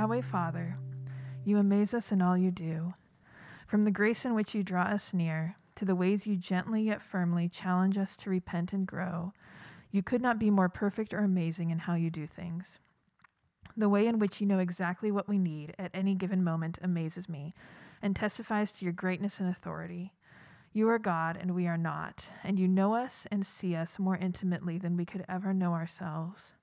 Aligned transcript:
Yahweh 0.00 0.22
Father, 0.22 0.76
you 1.44 1.58
amaze 1.58 1.92
us 1.92 2.10
in 2.10 2.22
all 2.22 2.34
you 2.34 2.50
do. 2.50 2.94
From 3.66 3.82
the 3.82 3.90
grace 3.90 4.24
in 4.24 4.32
which 4.34 4.54
you 4.54 4.62
draw 4.62 4.84
us 4.84 5.12
near 5.12 5.56
to 5.74 5.84
the 5.84 5.94
ways 5.94 6.26
you 6.26 6.36
gently 6.36 6.84
yet 6.84 7.02
firmly 7.02 7.50
challenge 7.50 7.98
us 7.98 8.16
to 8.16 8.30
repent 8.30 8.72
and 8.72 8.86
grow, 8.86 9.34
you 9.90 10.02
could 10.02 10.22
not 10.22 10.38
be 10.38 10.48
more 10.48 10.70
perfect 10.70 11.12
or 11.12 11.18
amazing 11.18 11.68
in 11.68 11.80
how 11.80 11.96
you 11.96 12.08
do 12.08 12.26
things. 12.26 12.80
The 13.76 13.90
way 13.90 14.06
in 14.06 14.18
which 14.18 14.40
you 14.40 14.46
know 14.46 14.58
exactly 14.58 15.10
what 15.10 15.28
we 15.28 15.36
need 15.36 15.74
at 15.78 15.90
any 15.92 16.14
given 16.14 16.42
moment 16.42 16.78
amazes 16.80 17.28
me 17.28 17.52
and 18.00 18.16
testifies 18.16 18.72
to 18.72 18.86
your 18.86 18.94
greatness 18.94 19.38
and 19.38 19.50
authority. 19.50 20.14
You 20.72 20.88
are 20.88 20.98
God 20.98 21.36
and 21.38 21.54
we 21.54 21.66
are 21.66 21.76
not, 21.76 22.30
and 22.42 22.58
you 22.58 22.68
know 22.68 22.94
us 22.94 23.26
and 23.30 23.44
see 23.44 23.76
us 23.76 23.98
more 23.98 24.16
intimately 24.16 24.78
than 24.78 24.96
we 24.96 25.04
could 25.04 25.26
ever 25.28 25.52
know 25.52 25.74
ourselves. 25.74 26.54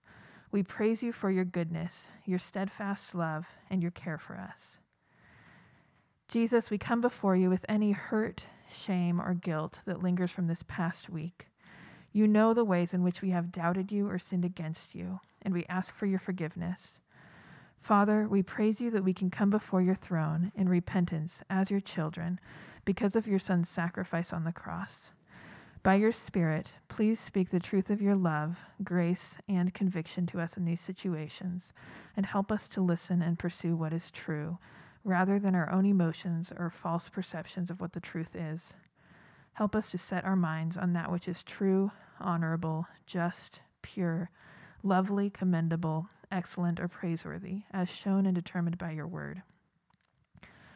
We 0.51 0.63
praise 0.63 1.03
you 1.03 1.11
for 1.11 1.29
your 1.29 1.45
goodness, 1.45 2.11
your 2.25 2.39
steadfast 2.39 3.13
love, 3.13 3.47
and 3.69 3.81
your 3.81 3.91
care 3.91 4.17
for 4.17 4.37
us. 4.37 4.79
Jesus, 6.27 6.71
we 6.71 6.77
come 6.77 7.01
before 7.01 7.35
you 7.35 7.49
with 7.49 7.65
any 7.69 7.91
hurt, 7.91 8.47
shame, 8.69 9.19
or 9.21 9.33
guilt 9.33 9.81
that 9.85 10.01
lingers 10.01 10.31
from 10.31 10.47
this 10.47 10.63
past 10.63 11.09
week. 11.09 11.47
You 12.11 12.27
know 12.27 12.53
the 12.53 12.65
ways 12.65 12.93
in 12.93 13.03
which 13.03 13.21
we 13.21 13.31
have 13.31 13.51
doubted 13.51 13.91
you 13.91 14.09
or 14.09 14.17
sinned 14.17 14.45
against 14.45 14.95
you, 14.95 15.19
and 15.41 15.53
we 15.53 15.65
ask 15.69 15.95
for 15.95 16.05
your 16.05 16.19
forgiveness. 16.19 16.99
Father, 17.79 18.27
we 18.27 18.41
praise 18.41 18.81
you 18.81 18.89
that 18.91 19.03
we 19.03 19.13
can 19.13 19.29
come 19.29 19.49
before 19.49 19.81
your 19.81 19.95
throne 19.95 20.51
in 20.55 20.67
repentance 20.67 21.43
as 21.49 21.71
your 21.71 21.79
children 21.79 22.39
because 22.85 23.15
of 23.15 23.27
your 23.27 23.39
Son's 23.39 23.69
sacrifice 23.69 24.33
on 24.33 24.45
the 24.45 24.51
cross. 24.51 25.11
By 25.87 25.95
your 25.95 26.11
Spirit, 26.11 26.73
please 26.89 27.17
speak 27.17 27.49
the 27.49 27.61
truth 27.61 27.89
of 27.89 28.01
your 28.01 28.13
love, 28.13 28.65
grace, 28.83 29.37
and 29.47 29.73
conviction 29.73 30.25
to 30.25 30.41
us 30.41 30.57
in 30.57 30.65
these 30.65 30.81
situations, 30.81 31.71
and 32.13 32.25
help 32.25 32.51
us 32.51 32.67
to 32.67 32.81
listen 32.81 33.21
and 33.21 33.39
pursue 33.39 33.73
what 33.73 33.93
is 33.93 34.11
true, 34.11 34.57
rather 35.05 35.39
than 35.39 35.55
our 35.55 35.71
own 35.71 35.85
emotions 35.85 36.51
or 36.51 36.69
false 36.69 37.07
perceptions 37.07 37.71
of 37.71 37.79
what 37.79 37.93
the 37.93 38.01
truth 38.01 38.35
is. 38.35 38.75
Help 39.53 39.77
us 39.77 39.89
to 39.91 39.97
set 39.97 40.25
our 40.25 40.35
minds 40.35 40.75
on 40.75 40.91
that 40.91 41.09
which 41.09 41.25
is 41.25 41.41
true, 41.41 41.91
honorable, 42.19 42.87
just, 43.05 43.61
pure, 43.81 44.29
lovely, 44.83 45.29
commendable, 45.29 46.09
excellent, 46.29 46.81
or 46.81 46.89
praiseworthy, 46.89 47.61
as 47.71 47.89
shown 47.89 48.25
and 48.25 48.35
determined 48.35 48.77
by 48.77 48.91
your 48.91 49.07
word. 49.07 49.41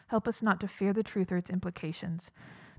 Help 0.08 0.26
us 0.26 0.42
not 0.42 0.62
to 0.62 0.70
fear 0.70 0.94
the 0.94 1.04
truth 1.04 1.34
or 1.34 1.38
its 1.38 1.50
implications 1.50 2.32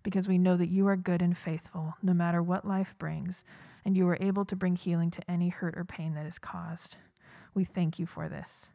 because 0.02 0.28
we 0.28 0.38
know 0.38 0.56
that 0.56 0.70
you 0.70 0.86
are 0.86 0.96
good 0.96 1.22
and 1.22 1.36
faithful, 1.36 1.94
no 2.02 2.14
matter 2.14 2.42
what 2.42 2.66
life 2.66 2.96
brings, 2.98 3.44
and 3.84 3.96
you 3.96 4.08
are 4.08 4.18
able 4.20 4.44
to 4.44 4.56
bring 4.56 4.76
healing 4.76 5.10
to 5.10 5.30
any 5.30 5.48
hurt 5.48 5.76
or 5.76 5.84
pain 5.84 6.14
that 6.14 6.26
is 6.26 6.38
caused. 6.38 6.96
We 7.54 7.64
thank 7.64 7.98
you 7.98 8.06
for 8.06 8.28
this. 8.28 8.70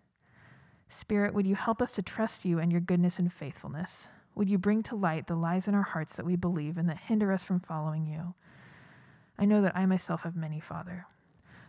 Spirit, 0.90 1.34
would 1.34 1.48
you 1.48 1.56
help 1.56 1.82
us 1.82 1.92
to 1.94 2.02
trust 2.02 2.46
you 2.46 2.60
and 2.60 2.72
your 2.72 2.82
goodness 2.82 3.20
and 3.20 3.32
faithfulness? 3.32 4.08
Would 4.36 4.50
you 4.50 4.58
bring 4.58 4.84
to 4.84 4.96
light 4.96 5.28
the 5.28 5.36
lies 5.36 5.68
in 5.68 5.76
our 5.76 5.82
hearts 5.82 6.16
that 6.16 6.26
we 6.26 6.36
believe 6.36 6.78
and 6.78 6.88
that 6.90 6.98
hinder 6.98 7.32
us 7.32 7.44
from 7.44 7.60
following 7.60 8.06
you? 8.06 8.36
I 9.38 9.46
know 9.46 9.62
that 9.62 9.76
I 9.76 9.86
myself 9.86 10.24
have 10.24 10.36
many, 10.36 10.60
Father. 10.60 11.06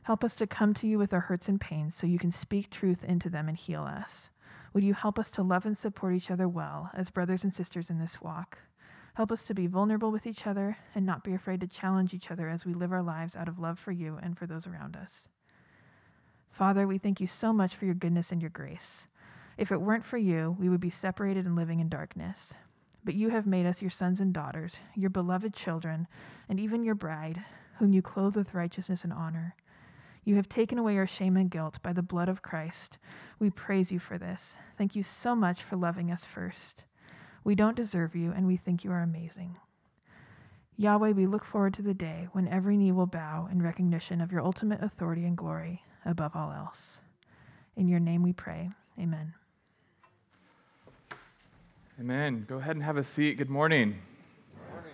Help 0.02 0.22
us 0.24 0.34
to 0.36 0.46
come 0.46 0.72
to 0.74 0.86
you 0.86 0.98
with 0.98 1.12
our 1.12 1.20
hurts 1.20 1.48
and 1.48 1.60
pains 1.60 1.94
so 1.94 2.06
you 2.06 2.18
can 2.18 2.30
speak 2.30 2.70
truth 2.70 3.04
into 3.04 3.28
them 3.28 3.48
and 3.48 3.56
heal 3.56 3.82
us. 3.82 4.30
Would 4.72 4.84
you 4.84 4.94
help 4.94 5.18
us 5.18 5.30
to 5.32 5.42
love 5.42 5.66
and 5.66 5.76
support 5.76 6.14
each 6.14 6.30
other 6.30 6.48
well 6.48 6.90
as 6.94 7.10
brothers 7.10 7.44
and 7.44 7.52
sisters 7.52 7.90
in 7.90 7.98
this 7.98 8.20
walk? 8.20 8.58
Help 9.18 9.32
us 9.32 9.42
to 9.42 9.52
be 9.52 9.66
vulnerable 9.66 10.12
with 10.12 10.28
each 10.28 10.46
other 10.46 10.76
and 10.94 11.04
not 11.04 11.24
be 11.24 11.34
afraid 11.34 11.60
to 11.60 11.66
challenge 11.66 12.14
each 12.14 12.30
other 12.30 12.48
as 12.48 12.64
we 12.64 12.72
live 12.72 12.92
our 12.92 13.02
lives 13.02 13.34
out 13.34 13.48
of 13.48 13.58
love 13.58 13.76
for 13.76 13.90
you 13.90 14.16
and 14.22 14.38
for 14.38 14.46
those 14.46 14.64
around 14.64 14.94
us. 14.94 15.28
Father, 16.52 16.86
we 16.86 16.98
thank 16.98 17.20
you 17.20 17.26
so 17.26 17.52
much 17.52 17.74
for 17.74 17.84
your 17.84 17.96
goodness 17.96 18.30
and 18.30 18.40
your 18.40 18.48
grace. 18.48 19.08
If 19.56 19.72
it 19.72 19.80
weren't 19.80 20.04
for 20.04 20.18
you, 20.18 20.56
we 20.60 20.68
would 20.68 20.78
be 20.78 20.88
separated 20.88 21.46
and 21.46 21.56
living 21.56 21.80
in 21.80 21.88
darkness. 21.88 22.54
But 23.02 23.16
you 23.16 23.30
have 23.30 23.44
made 23.44 23.66
us 23.66 23.82
your 23.82 23.90
sons 23.90 24.20
and 24.20 24.32
daughters, 24.32 24.82
your 24.94 25.10
beloved 25.10 25.52
children, 25.52 26.06
and 26.48 26.60
even 26.60 26.84
your 26.84 26.94
bride, 26.94 27.42
whom 27.78 27.92
you 27.92 28.02
clothe 28.02 28.36
with 28.36 28.54
righteousness 28.54 29.02
and 29.02 29.12
honor. 29.12 29.56
You 30.22 30.36
have 30.36 30.48
taken 30.48 30.78
away 30.78 30.96
our 30.96 31.08
shame 31.08 31.36
and 31.36 31.50
guilt 31.50 31.82
by 31.82 31.92
the 31.92 32.02
blood 32.04 32.28
of 32.28 32.42
Christ. 32.42 32.98
We 33.40 33.50
praise 33.50 33.90
you 33.90 33.98
for 33.98 34.16
this. 34.16 34.58
Thank 34.76 34.94
you 34.94 35.02
so 35.02 35.34
much 35.34 35.60
for 35.60 35.74
loving 35.74 36.08
us 36.08 36.24
first. 36.24 36.84
We 37.48 37.54
don't 37.54 37.76
deserve 37.76 38.14
you, 38.14 38.30
and 38.36 38.46
we 38.46 38.58
think 38.58 38.84
you 38.84 38.92
are 38.92 39.00
amazing. 39.00 39.56
Yahweh, 40.76 41.12
we 41.12 41.24
look 41.24 41.46
forward 41.46 41.72
to 41.72 41.80
the 41.80 41.94
day 41.94 42.28
when 42.32 42.46
every 42.46 42.76
knee 42.76 42.92
will 42.92 43.06
bow 43.06 43.48
in 43.50 43.62
recognition 43.62 44.20
of 44.20 44.30
your 44.30 44.42
ultimate 44.42 44.82
authority 44.82 45.24
and 45.24 45.34
glory 45.34 45.82
above 46.04 46.36
all 46.36 46.52
else. 46.52 46.98
In 47.74 47.88
your 47.88 48.00
name 48.00 48.22
we 48.22 48.34
pray. 48.34 48.68
Amen. 49.00 49.32
Amen. 51.98 52.44
Go 52.46 52.58
ahead 52.58 52.76
and 52.76 52.84
have 52.84 52.98
a 52.98 53.02
seat. 53.02 53.38
Good 53.38 53.48
morning. 53.48 53.98
Good 54.52 54.70
morning. 54.74 54.92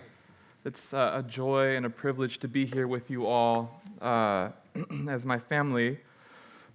It's 0.63 0.93
uh, 0.93 1.11
a 1.13 1.23
joy 1.23 1.75
and 1.75 1.85
a 1.85 1.89
privilege 1.89 2.37
to 2.39 2.47
be 2.47 2.65
here 2.65 2.87
with 2.87 3.09
you 3.09 3.27
all 3.27 3.81
uh, 3.99 4.51
as 5.09 5.25
my 5.25 5.39
family 5.39 5.99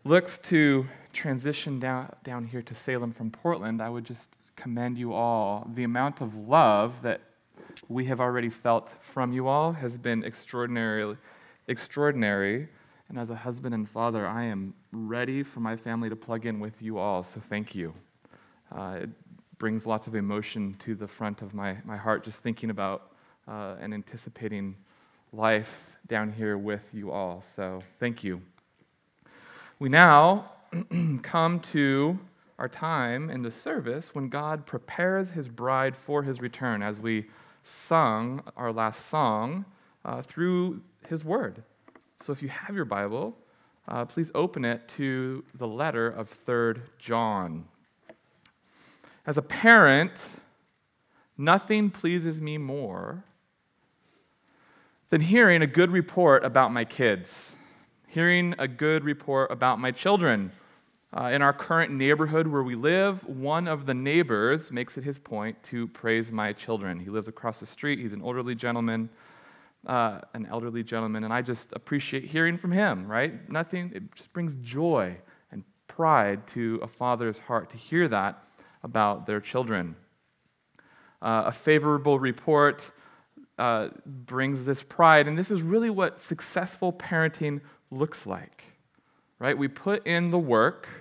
looks 0.04 0.36
to 0.40 0.88
transition 1.14 1.80
down, 1.80 2.12
down 2.22 2.44
here 2.44 2.60
to 2.60 2.74
Salem 2.74 3.12
from 3.12 3.30
Portland. 3.30 3.80
I 3.80 3.88
would 3.88 4.04
just 4.04 4.36
commend 4.60 4.98
you 4.98 5.14
all. 5.14 5.66
The 5.74 5.84
amount 5.84 6.20
of 6.20 6.36
love 6.36 7.00
that 7.00 7.22
we 7.88 8.04
have 8.04 8.20
already 8.20 8.50
felt 8.50 8.94
from 9.00 9.32
you 9.32 9.48
all 9.48 9.72
has 9.72 9.96
been 9.96 10.22
extraordinarily 10.22 11.16
extraordinary. 11.66 12.68
And 13.08 13.18
as 13.18 13.30
a 13.30 13.36
husband 13.36 13.74
and 13.74 13.88
father, 13.88 14.26
I 14.26 14.44
am 14.44 14.74
ready 14.92 15.42
for 15.42 15.60
my 15.60 15.76
family 15.76 16.10
to 16.10 16.16
plug 16.16 16.44
in 16.44 16.60
with 16.60 16.82
you 16.82 16.98
all. 16.98 17.22
So 17.22 17.40
thank 17.40 17.74
you. 17.74 17.94
Uh, 18.70 18.98
it 19.02 19.10
brings 19.58 19.86
lots 19.86 20.06
of 20.06 20.14
emotion 20.14 20.74
to 20.80 20.94
the 20.94 21.06
front 21.06 21.40
of 21.40 21.54
my, 21.54 21.78
my 21.84 21.96
heart 21.96 22.22
just 22.22 22.42
thinking 22.42 22.68
about 22.68 23.12
uh, 23.48 23.76
and 23.80 23.94
anticipating 23.94 24.76
life 25.32 25.96
down 26.06 26.32
here 26.32 26.58
with 26.58 26.90
you 26.92 27.10
all. 27.10 27.40
So 27.40 27.80
thank 27.98 28.22
you. 28.22 28.42
We 29.78 29.88
now 29.88 30.52
come 31.22 31.60
to 31.60 32.18
our 32.60 32.68
time 32.68 33.30
in 33.30 33.40
the 33.40 33.50
service 33.50 34.14
when 34.14 34.28
God 34.28 34.66
prepares 34.66 35.30
his 35.30 35.48
bride 35.48 35.96
for 35.96 36.22
his 36.22 36.42
return, 36.42 36.82
as 36.82 37.00
we 37.00 37.26
sung 37.62 38.42
our 38.54 38.70
last 38.70 39.06
song 39.06 39.64
uh, 40.04 40.20
through 40.20 40.82
his 41.08 41.24
word. 41.24 41.62
So 42.20 42.32
if 42.32 42.42
you 42.42 42.50
have 42.50 42.76
your 42.76 42.84
Bible, 42.84 43.34
uh, 43.88 44.04
please 44.04 44.30
open 44.34 44.66
it 44.66 44.86
to 44.88 45.42
the 45.54 45.66
letter 45.66 46.06
of 46.06 46.28
3rd 46.30 46.82
John. 46.98 47.64
As 49.26 49.38
a 49.38 49.42
parent, 49.42 50.32
nothing 51.38 51.88
pleases 51.88 52.42
me 52.42 52.58
more 52.58 53.24
than 55.08 55.22
hearing 55.22 55.62
a 55.62 55.66
good 55.66 55.90
report 55.90 56.44
about 56.44 56.72
my 56.72 56.84
kids, 56.84 57.56
hearing 58.06 58.54
a 58.58 58.68
good 58.68 59.02
report 59.02 59.50
about 59.50 59.78
my 59.78 59.90
children. 59.90 60.52
Uh, 61.12 61.30
in 61.32 61.42
our 61.42 61.52
current 61.52 61.90
neighborhood 61.92 62.46
where 62.46 62.62
we 62.62 62.76
live, 62.76 63.26
one 63.26 63.66
of 63.66 63.84
the 63.84 63.94
neighbors 63.94 64.70
makes 64.70 64.96
it 64.96 65.02
his 65.02 65.18
point 65.18 65.60
to 65.60 65.88
praise 65.88 66.30
my 66.30 66.52
children. 66.52 67.00
He 67.00 67.10
lives 67.10 67.26
across 67.26 67.58
the 67.58 67.66
street, 67.66 67.98
he's 67.98 68.12
an 68.12 68.22
elderly 68.22 68.54
gentleman, 68.54 69.10
uh, 69.88 70.20
an 70.34 70.46
elderly 70.46 70.84
gentleman, 70.84 71.24
and 71.24 71.32
I 71.32 71.42
just 71.42 71.72
appreciate 71.72 72.26
hearing 72.26 72.56
from 72.56 72.70
him, 72.70 73.08
right? 73.08 73.50
Nothing, 73.50 73.90
it 73.92 74.14
just 74.14 74.32
brings 74.32 74.54
joy 74.56 75.16
and 75.50 75.64
pride 75.88 76.46
to 76.48 76.78
a 76.80 76.86
father's 76.86 77.38
heart 77.38 77.70
to 77.70 77.76
hear 77.76 78.06
that 78.06 78.44
about 78.84 79.26
their 79.26 79.40
children. 79.40 79.96
Uh, 81.20 81.42
a 81.46 81.52
favorable 81.52 82.20
report 82.20 82.92
uh, 83.58 83.88
brings 84.06 84.64
this 84.64 84.84
pride, 84.84 85.26
and 85.26 85.36
this 85.36 85.50
is 85.50 85.60
really 85.60 85.90
what 85.90 86.20
successful 86.20 86.92
parenting 86.92 87.62
looks 87.90 88.28
like 88.28 88.70
right? 89.40 89.56
We 89.58 89.66
put 89.66 90.06
in 90.06 90.30
the 90.30 90.38
work 90.38 90.99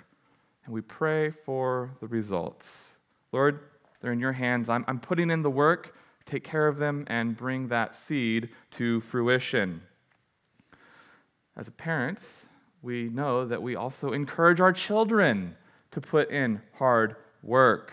and 0.69 0.75
we 0.75 0.81
pray 0.81 1.31
for 1.31 1.89
the 1.99 2.05
results. 2.05 2.99
Lord, 3.31 3.59
they're 3.99 4.11
in 4.11 4.19
your 4.19 4.33
hands. 4.33 4.69
I'm, 4.69 4.85
I'm 4.87 4.99
putting 4.99 5.31
in 5.31 5.41
the 5.41 5.49
work. 5.49 5.95
Take 6.27 6.43
care 6.43 6.67
of 6.67 6.77
them 6.77 7.05
and 7.07 7.35
bring 7.35 7.69
that 7.69 7.95
seed 7.95 8.49
to 8.73 8.99
fruition. 8.99 9.81
As 11.57 11.71
parents, 11.71 12.45
we 12.83 13.09
know 13.09 13.47
that 13.47 13.63
we 13.63 13.75
also 13.75 14.11
encourage 14.11 14.59
our 14.59 14.71
children 14.71 15.55
to 15.89 15.99
put 15.99 16.29
in 16.29 16.61
hard 16.75 17.15
work. 17.41 17.91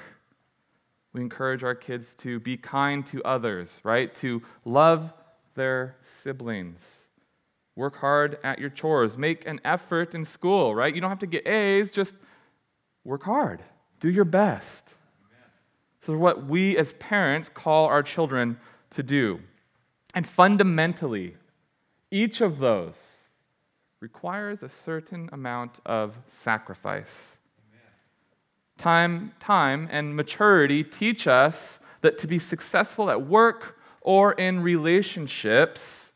We 1.14 1.22
encourage 1.22 1.64
our 1.64 1.74
kids 1.74 2.14
to 2.16 2.38
be 2.40 2.58
kind 2.58 3.06
to 3.06 3.24
others, 3.24 3.80
right? 3.84 4.14
To 4.16 4.42
love 4.66 5.14
their 5.54 5.96
siblings 6.02 7.06
Work 7.76 7.96
hard 7.98 8.38
at 8.42 8.58
your 8.58 8.70
chores. 8.70 9.18
Make 9.18 9.46
an 9.46 9.60
effort 9.62 10.14
in 10.14 10.24
school, 10.24 10.74
right? 10.74 10.94
You 10.94 11.02
don't 11.02 11.10
have 11.10 11.18
to 11.18 11.26
get 11.26 11.46
A's, 11.46 11.90
just 11.90 12.14
work 13.06 13.22
hard. 13.22 13.62
Do 14.00 14.10
your 14.10 14.24
best. 14.24 14.96
So, 16.00 16.16
what 16.16 16.46
we 16.46 16.76
as 16.76 16.92
parents 16.92 17.48
call 17.48 17.86
our 17.86 18.02
children 18.02 18.58
to 18.90 19.02
do. 19.02 19.40
And 20.14 20.26
fundamentally, 20.26 21.36
each 22.10 22.40
of 22.40 22.58
those 22.58 23.28
requires 24.00 24.62
a 24.62 24.68
certain 24.68 25.28
amount 25.32 25.80
of 25.86 26.16
sacrifice. 26.26 27.38
Time, 28.78 29.32
time 29.40 29.88
and 29.90 30.14
maturity 30.14 30.84
teach 30.84 31.26
us 31.26 31.80
that 32.02 32.18
to 32.18 32.26
be 32.26 32.38
successful 32.38 33.10
at 33.10 33.22
work 33.22 33.78
or 34.02 34.32
in 34.32 34.62
relationships, 34.62 36.12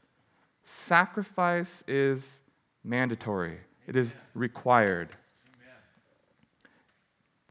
sacrifice 0.62 1.82
is 1.88 2.40
mandatory. 2.84 3.58
It 3.86 3.96
is 3.96 4.14
required. 4.34 5.08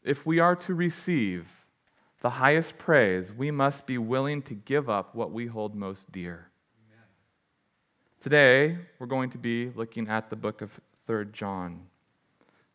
If 0.09 0.25
we 0.25 0.39
are 0.39 0.55
to 0.55 0.73
receive 0.73 1.67
the 2.21 2.31
highest 2.31 2.79
praise, 2.79 3.31
we 3.31 3.51
must 3.51 3.85
be 3.85 3.99
willing 3.99 4.41
to 4.41 4.55
give 4.55 4.89
up 4.89 5.13
what 5.13 5.31
we 5.31 5.45
hold 5.45 5.75
most 5.75 6.11
dear. 6.11 6.49
Today, 8.19 8.79
we're 8.97 9.05
going 9.05 9.29
to 9.29 9.37
be 9.37 9.69
looking 9.69 10.07
at 10.07 10.31
the 10.31 10.35
book 10.35 10.63
of 10.63 10.81
3 11.05 11.25
John. 11.31 11.81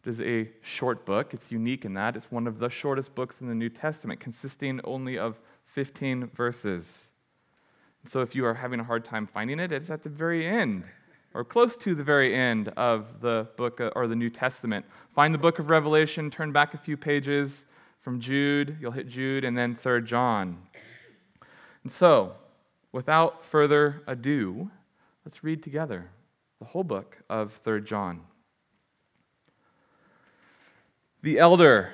It 0.05 0.11
is 0.11 0.21
a 0.21 0.49
short 0.61 1.05
book. 1.05 1.35
It's 1.35 1.51
unique 1.51 1.85
in 1.85 1.95
that 1.95 2.15
it's 2.15 2.31
one 2.31 2.47
of 2.47 2.61
the 2.61 2.71
shortest 2.71 3.17
books 3.17 3.43
in 3.43 3.49
the 3.49 3.57
New 3.57 3.69
Testament, 3.69 4.21
consisting 4.21 4.81
only 4.85 5.19
of 5.19 5.41
15 5.65 6.29
verses. 6.29 7.11
So 8.05 8.21
if 8.21 8.37
you 8.37 8.47
are 8.47 8.55
having 8.55 8.79
a 8.79 8.85
hard 8.85 9.05
time 9.05 9.27
finding 9.27 9.59
it, 9.59 9.73
it's 9.73 9.91
at 9.91 10.05
the 10.05 10.09
very 10.09 10.47
end 10.47 10.85
or 11.35 11.45
close 11.45 11.77
to 11.77 11.95
the 11.95 12.05
very 12.05 12.33
end 12.33 12.69
of 12.77 13.21
the 13.21 13.49
book 13.57 13.81
uh, 13.81 13.91
or 13.97 14.07
the 14.07 14.15
New 14.15 14.31
Testament. 14.31 14.87
Find 15.11 15.35
the 15.35 15.39
book 15.39 15.59
of 15.59 15.69
Revelation, 15.69 16.31
turn 16.31 16.53
back 16.53 16.73
a 16.73 16.79
few 16.79 16.97
pages 16.97 17.67
from 18.01 18.21
Jude, 18.21 18.77
you'll 18.81 18.93
hit 18.93 19.09
Jude, 19.09 19.45
and 19.45 19.59
then 19.59 19.75
3 19.75 20.03
John. 20.03 20.59
And 21.83 21.91
so, 21.91 22.37
without 22.93 23.45
further 23.45 24.03
ado, 24.07 24.71
let's 25.25 25.43
read 25.43 25.63
together 25.63 26.11
the 26.61 26.67
whole 26.67 26.85
book 26.85 27.19
of 27.29 27.53
3 27.53 27.83
John. 27.83 28.21
The 31.23 31.39
elder 31.39 31.91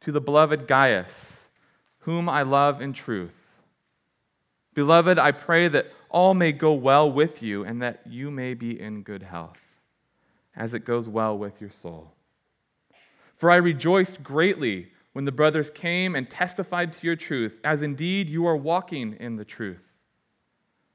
to 0.00 0.10
the 0.10 0.20
beloved 0.20 0.66
Gaius, 0.66 1.50
whom 2.00 2.28
I 2.28 2.42
love 2.42 2.80
in 2.80 2.92
truth. 2.92 3.60
Beloved, 4.74 5.18
I 5.18 5.32
pray 5.32 5.68
that 5.68 5.92
all 6.10 6.34
may 6.34 6.52
go 6.52 6.72
well 6.72 7.10
with 7.10 7.42
you 7.42 7.64
and 7.64 7.80
that 7.82 8.02
you 8.06 8.30
may 8.30 8.54
be 8.54 8.78
in 8.80 9.02
good 9.02 9.22
health, 9.22 9.60
as 10.54 10.74
it 10.74 10.84
goes 10.84 11.08
well 11.08 11.36
with 11.36 11.60
your 11.60 11.70
soul. 11.70 12.14
For 13.34 13.50
I 13.50 13.56
rejoiced 13.56 14.22
greatly 14.22 14.92
when 15.12 15.24
the 15.24 15.32
brothers 15.32 15.70
came 15.70 16.14
and 16.14 16.28
testified 16.28 16.92
to 16.92 17.06
your 17.06 17.16
truth, 17.16 17.60
as 17.64 17.82
indeed 17.82 18.28
you 18.28 18.46
are 18.46 18.56
walking 18.56 19.14
in 19.14 19.36
the 19.36 19.44
truth. 19.44 19.98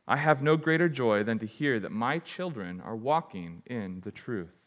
I 0.07 0.17
have 0.17 0.41
no 0.41 0.57
greater 0.57 0.89
joy 0.89 1.23
than 1.23 1.39
to 1.39 1.45
hear 1.45 1.79
that 1.79 1.91
my 1.91 2.19
children 2.19 2.81
are 2.81 2.95
walking 2.95 3.63
in 3.65 4.01
the 4.01 4.11
truth. 4.11 4.57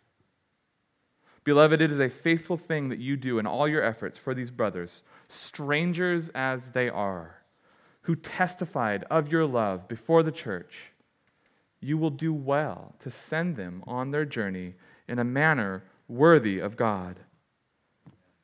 Beloved, 1.45 1.83
it 1.83 1.93
is 1.93 2.01
a 2.01 2.09
faithful 2.09 2.57
thing 2.57 2.89
that 2.89 2.99
you 2.99 3.17
do 3.17 3.39
in 3.39 3.47
all 3.47 3.69
your 3.69 3.83
efforts 3.83 4.17
for 4.17 4.33
these 4.33 4.51
brothers, 4.51 5.03
strangers 5.29 6.31
as 6.35 6.71
they 6.71 6.89
are, 6.89 7.43
who 8.05 8.17
testified 8.17 9.05
of 9.11 9.33
your 9.33 9.47
love 9.47 9.89
before 9.89 10.23
the 10.23 10.33
church. 10.33 10.93
You 11.81 11.99
will 11.99 12.11
do 12.11 12.33
well 12.33 12.95
to 13.01 13.11
send 13.11 13.57
them 13.57 13.83
on 13.87 14.11
their 14.11 14.25
journey 14.25 14.75
in 15.07 15.19
a 15.19 15.25
manner 15.25 15.85
worthy 16.09 16.59
of 16.59 16.77
God. 16.77 17.21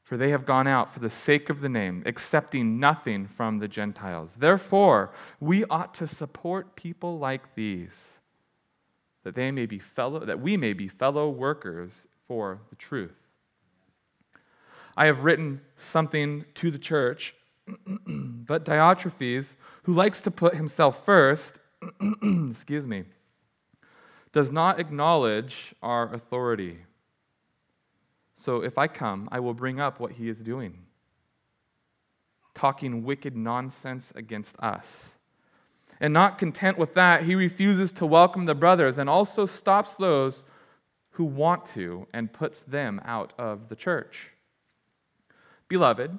For 0.03 0.17
they 0.17 0.31
have 0.31 0.45
gone 0.45 0.67
out 0.67 0.93
for 0.93 1.01
the 1.01 1.09
sake 1.09 1.49
of 1.49 1.61
the 1.61 1.69
name, 1.69 2.03
accepting 2.05 2.81
nothing 2.81 3.27
from 3.27 3.59
the 3.59 3.69
Gentiles. 3.69 4.37
Therefore, 4.37 5.13
we 5.39 5.65
ought 5.67 5.95
to 5.95 6.09
support 6.09 6.75
people 6.75 7.19
like 7.19 7.55
these, 7.55 8.19
that 9.23 9.35
they 9.35 9.51
may 9.51 9.67
be 9.67 9.79
fellow 9.79 10.25
that 10.25 10.41
we 10.41 10.57
may 10.57 10.73
be 10.73 10.89
fellow 10.89 11.29
workers 11.29 12.09
for 12.27 12.61
the 12.71 12.77
truth. 12.77 13.15
I 14.97 15.07
have 15.07 15.23
written 15.23 15.61
something 15.77 16.45
to 16.55 16.71
the 16.71 16.79
church, 16.79 17.35
but 18.47 18.65
Diotrephes, 18.65 19.57
who 19.85 19.95
likes 19.95 20.21
to 20.23 20.31
put 20.31 20.55
himself 20.55 21.05
first, 21.05 21.61
excuse 22.49 22.87
me, 22.87 23.05
does 24.33 24.51
not 24.51 24.79
acknowledge 24.79 25.75
our 25.83 26.13
authority. 26.13 26.79
So 28.35 28.63
if 28.63 28.79
I 28.79 28.87
come, 28.87 29.29
I 29.33 29.41
will 29.41 29.55
bring 29.55 29.81
up 29.81 30.01
what 30.01 30.13
he 30.13 30.29
is 30.29 30.43
doing, 30.43 30.79
talking 32.55 33.05
wicked 33.05 33.37
nonsense 33.37 34.13
against 34.15 34.59
us. 34.61 35.17
And 36.01 36.15
not 36.15 36.39
content 36.39 36.79
with 36.79 36.95
that, 36.95 37.25
he 37.25 37.35
refuses 37.35 37.93
to 37.93 38.07
welcome 38.07 38.47
the 38.47 38.55
brothers 38.55 38.97
and 38.97 39.11
also 39.11 39.45
stops 39.45 39.95
those 39.95 40.45
who 41.11 41.25
want 41.25 41.67
to 41.67 42.07
and 42.15 42.33
puts 42.33 42.63
them 42.63 43.01
out 43.05 43.35
of 43.37 43.69
the 43.69 43.77
church. 43.77 44.31
Beloved, 45.69 46.19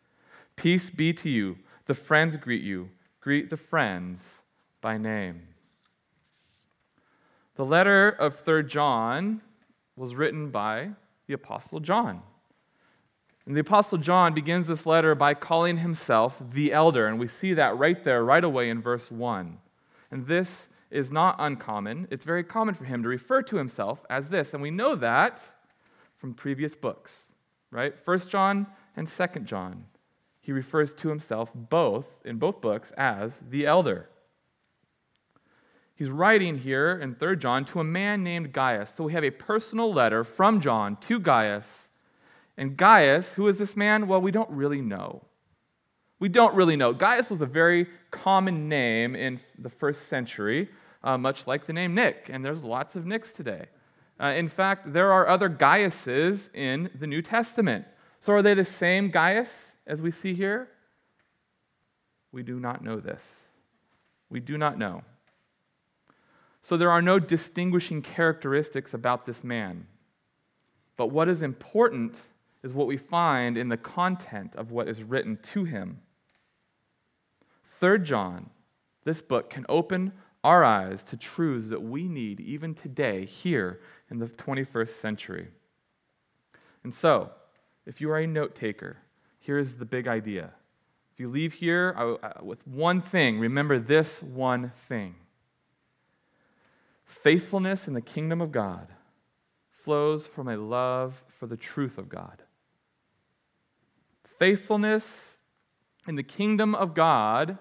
Peace 0.55 0.89
be 0.89 1.13
to 1.13 1.29
you. 1.29 1.57
The 1.85 1.93
friends 1.93 2.37
greet 2.37 2.61
you. 2.61 2.89
Greet 3.19 3.49
the 3.49 3.57
friends 3.57 4.41
by 4.81 4.97
name. 4.97 5.47
The 7.55 7.65
letter 7.65 8.09
of 8.09 8.35
3 8.35 8.63
John 8.63 9.41
was 9.95 10.15
written 10.15 10.49
by 10.49 10.91
the 11.27 11.33
Apostle 11.33 11.79
John. 11.79 12.23
And 13.45 13.55
the 13.55 13.61
Apostle 13.61 13.97
John 13.97 14.33
begins 14.33 14.67
this 14.67 14.85
letter 14.85 15.15
by 15.15 15.33
calling 15.33 15.77
himself 15.77 16.41
the 16.51 16.71
elder, 16.71 17.07
and 17.07 17.19
we 17.19 17.27
see 17.27 17.53
that 17.53 17.77
right 17.77 18.01
there, 18.03 18.23
right 18.23 18.43
away 18.43 18.69
in 18.69 18.81
verse 18.81 19.11
1. 19.11 19.57
And 20.09 20.27
this 20.27 20.69
is 20.89 21.11
not 21.11 21.35
uncommon. 21.39 22.07
It's 22.11 22.25
very 22.25 22.43
common 22.43 22.75
for 22.75 22.85
him 22.85 23.01
to 23.03 23.09
refer 23.09 23.41
to 23.43 23.57
himself 23.57 24.05
as 24.09 24.29
this. 24.29 24.53
And 24.53 24.61
we 24.61 24.71
know 24.71 24.95
that 24.95 25.41
from 26.17 26.33
previous 26.33 26.75
books, 26.75 27.31
right? 27.71 27.97
First 27.97 28.29
John 28.29 28.67
and 28.95 29.07
Second 29.07 29.47
John. 29.47 29.85
He 30.41 30.51
refers 30.51 30.93
to 30.95 31.09
himself 31.09 31.51
both 31.55 32.19
in 32.25 32.37
both 32.37 32.59
books 32.59 32.91
as 32.97 33.39
the 33.47 33.65
elder. 33.65 34.09
He's 35.95 36.09
writing 36.09 36.57
here 36.57 36.97
in 36.97 37.15
3 37.15 37.37
John 37.37 37.63
to 37.65 37.79
a 37.79 37.83
man 37.83 38.23
named 38.23 38.51
Gaius. 38.51 38.95
So 38.95 39.03
we 39.03 39.13
have 39.13 39.23
a 39.23 39.29
personal 39.29 39.93
letter 39.93 40.23
from 40.23 40.59
John 40.59 40.97
to 41.01 41.19
Gaius. 41.19 41.91
And 42.57 42.75
Gaius, 42.75 43.35
who 43.35 43.47
is 43.47 43.59
this 43.59 43.77
man? 43.77 44.07
Well, 44.07 44.19
we 44.19 44.31
don't 44.31 44.49
really 44.49 44.81
know. 44.81 45.23
We 46.19 46.27
don't 46.27 46.55
really 46.55 46.75
know. 46.75 46.93
Gaius 46.93 47.29
was 47.29 47.41
a 47.41 47.45
very 47.45 47.87
common 48.09 48.67
name 48.67 49.15
in 49.15 49.39
the 49.57 49.69
first 49.69 50.07
century 50.07 50.69
uh, 51.03 51.17
much 51.17 51.47
like 51.47 51.65
the 51.65 51.73
name 51.73 51.95
Nick, 51.95 52.29
and 52.31 52.43
there's 52.45 52.63
lots 52.63 52.95
of 52.95 53.05
Nicks 53.05 53.31
today. 53.31 53.65
Uh, 54.19 54.33
in 54.35 54.47
fact, 54.47 54.93
there 54.93 55.11
are 55.11 55.27
other 55.27 55.49
Gaiuses 55.49 56.49
in 56.53 56.89
the 56.93 57.07
New 57.07 57.21
Testament. 57.21 57.85
So 58.19 58.33
are 58.33 58.41
they 58.41 58.53
the 58.53 58.65
same 58.65 59.09
Gaius 59.09 59.70
as 59.85 60.01
we 60.01 60.11
see 60.11 60.33
here? 60.33 60.69
We 62.31 62.43
do 62.43 62.59
not 62.59 62.83
know 62.83 62.99
this. 62.99 63.49
We 64.29 64.39
do 64.39 64.57
not 64.57 64.77
know. 64.77 65.03
So 66.61 66.77
there 66.77 66.91
are 66.91 67.01
no 67.01 67.19
distinguishing 67.19 68.01
characteristics 68.01 68.93
about 68.93 69.25
this 69.25 69.43
man. 69.43 69.87
But 70.95 71.07
what 71.07 71.27
is 71.27 71.41
important 71.41 72.21
is 72.63 72.73
what 72.73 72.87
we 72.87 72.97
find 72.97 73.57
in 73.57 73.69
the 73.69 73.77
content 73.77 74.55
of 74.55 74.71
what 74.71 74.87
is 74.87 75.03
written 75.03 75.37
to 75.41 75.63
him. 75.63 76.01
Third 77.63 78.05
John, 78.05 78.51
this 79.03 79.21
book 79.21 79.49
can 79.49 79.65
open 79.67 80.13
our 80.43 80.63
eyes 80.63 81.03
to 81.03 81.17
truths 81.17 81.69
that 81.69 81.81
we 81.81 82.07
need 82.07 82.39
even 82.39 82.75
today, 82.75 83.25
here 83.25 83.79
in 84.09 84.19
the 84.19 84.27
21st 84.27 84.89
century. 84.89 85.47
And 86.83 86.93
so, 86.93 87.31
if 87.85 88.01
you 88.01 88.11
are 88.11 88.17
a 88.17 88.27
note 88.27 88.55
taker, 88.55 88.97
here 89.41 89.57
is 89.57 89.75
the 89.77 89.85
big 89.85 90.07
idea. 90.07 90.51
If 91.11 91.19
you 91.19 91.27
leave 91.27 91.55
here 91.55 91.93
uh, 91.97 92.43
with 92.43 92.65
one 92.65 93.01
thing, 93.01 93.39
remember 93.39 93.77
this 93.79 94.23
one 94.23 94.69
thing 94.69 95.15
faithfulness 97.03 97.87
in 97.89 97.93
the 97.93 98.01
kingdom 98.01 98.39
of 98.39 98.51
God 98.53 98.87
flows 99.69 100.25
from 100.27 100.47
a 100.47 100.55
love 100.55 101.23
for 101.27 101.45
the 101.47 101.57
truth 101.57 101.97
of 101.97 102.07
God. 102.07 102.43
Faithfulness 104.23 105.39
in 106.07 106.15
the 106.15 106.23
kingdom 106.23 106.73
of 106.73 106.93
God 106.93 107.57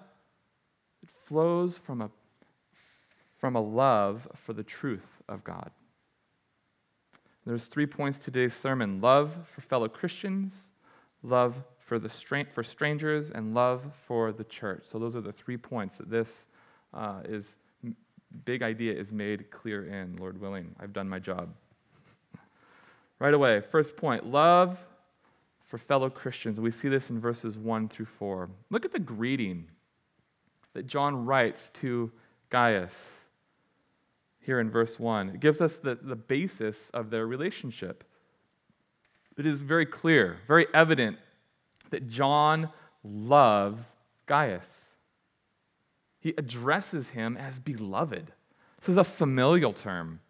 it 1.02 1.10
flows 1.10 1.78
from 1.78 2.00
a 2.00 2.10
from 3.38 3.56
a 3.56 3.60
love 3.60 4.28
for 4.34 4.52
the 4.52 4.62
truth 4.62 5.22
of 5.26 5.42
God. 5.42 5.70
There's 7.46 7.64
three 7.64 7.86
points 7.86 8.18
to 8.18 8.26
today's 8.26 8.52
sermon 8.52 9.00
love 9.00 9.48
for 9.48 9.62
fellow 9.62 9.88
Christians, 9.88 10.72
love 11.22 11.62
for, 11.78 11.98
the 11.98 12.08
stra- 12.08 12.46
for 12.46 12.62
strangers, 12.62 13.30
and 13.30 13.54
love 13.54 13.94
for 13.94 14.32
the 14.32 14.44
church. 14.44 14.84
So 14.84 14.98
those 14.98 15.14
are 15.16 15.20
the 15.20 15.32
three 15.32 15.56
points 15.56 15.98
that 15.98 16.10
this 16.10 16.46
uh, 16.94 17.20
is 17.24 17.56
big 18.44 18.62
idea 18.62 18.94
is 18.94 19.12
made 19.12 19.50
clear 19.50 19.84
in, 19.84 20.16
Lord 20.16 20.40
willing. 20.40 20.74
I've 20.78 20.92
done 20.92 21.08
my 21.08 21.18
job. 21.18 21.54
right 23.18 23.34
away, 23.34 23.60
first 23.60 23.96
point 23.96 24.26
love 24.26 24.86
for 25.62 25.78
fellow 25.78 26.10
Christians. 26.10 26.58
We 26.60 26.70
see 26.70 26.88
this 26.88 27.10
in 27.10 27.20
verses 27.20 27.58
1 27.58 27.88
through 27.88 28.06
4. 28.06 28.50
Look 28.70 28.84
at 28.84 28.92
the 28.92 28.98
greeting 28.98 29.68
that 30.72 30.86
John 30.86 31.26
writes 31.26 31.70
to 31.74 32.12
Gaius 32.48 33.28
here 34.40 34.58
in 34.58 34.70
verse 34.70 34.98
1. 34.98 35.30
It 35.30 35.40
gives 35.40 35.60
us 35.60 35.78
the, 35.78 35.94
the 35.94 36.16
basis 36.16 36.90
of 36.90 37.10
their 37.10 37.26
relationship. 37.26 38.04
It 39.36 39.46
is 39.46 39.62
very 39.62 39.86
clear, 39.86 40.38
very 40.46 40.66
evident 40.74 41.18
that 41.90 42.08
John 42.08 42.70
loves 43.02 43.96
Gaius. 44.26 44.96
He 46.20 46.34
addresses 46.36 47.10
him 47.10 47.36
as 47.36 47.58
beloved. 47.58 48.32
This 48.78 48.88
is 48.88 48.96
a 48.96 49.04
familial 49.04 49.72
term. 49.72 50.20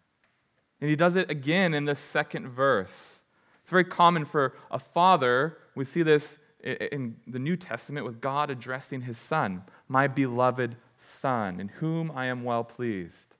And 0.79 0.89
he 0.89 0.95
does 0.95 1.15
it 1.15 1.29
again 1.29 1.73
in 1.73 1.85
the 1.85 1.95
second 1.95 2.47
verse. 2.47 3.23
It's 3.61 3.69
very 3.69 3.83
common 3.83 4.25
for 4.25 4.55
a 4.71 4.79
father, 4.79 5.57
we 5.75 5.85
see 5.85 6.03
this 6.03 6.39
in 6.63 7.17
the 7.27 7.39
New 7.39 7.55
Testament 7.55 8.05
with 8.05 8.21
God 8.21 8.49
addressing 8.49 9.01
his 9.01 9.17
son, 9.17 9.63
my 9.87 10.07
beloved 10.07 10.75
son, 10.97 11.59
in 11.59 11.67
whom 11.67 12.11
I 12.13 12.27
am 12.27 12.43
well 12.43 12.63
pleased. 12.63 13.35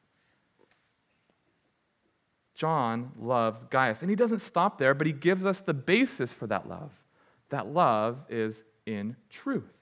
John 2.62 3.12
loves 3.18 3.64
Gaius. 3.64 4.02
And 4.02 4.10
he 4.12 4.16
doesn't 4.16 4.38
stop 4.38 4.78
there, 4.78 4.94
but 4.94 5.08
he 5.08 5.14
gives 5.14 5.48
us 5.48 5.62
the 5.62 5.74
basis 5.74 6.32
for 6.32 6.46
that 6.46 6.70
love. 6.70 6.92
That 7.50 7.66
love 7.66 8.24
is 8.30 8.66
in 8.86 9.16
truth. 9.32 9.76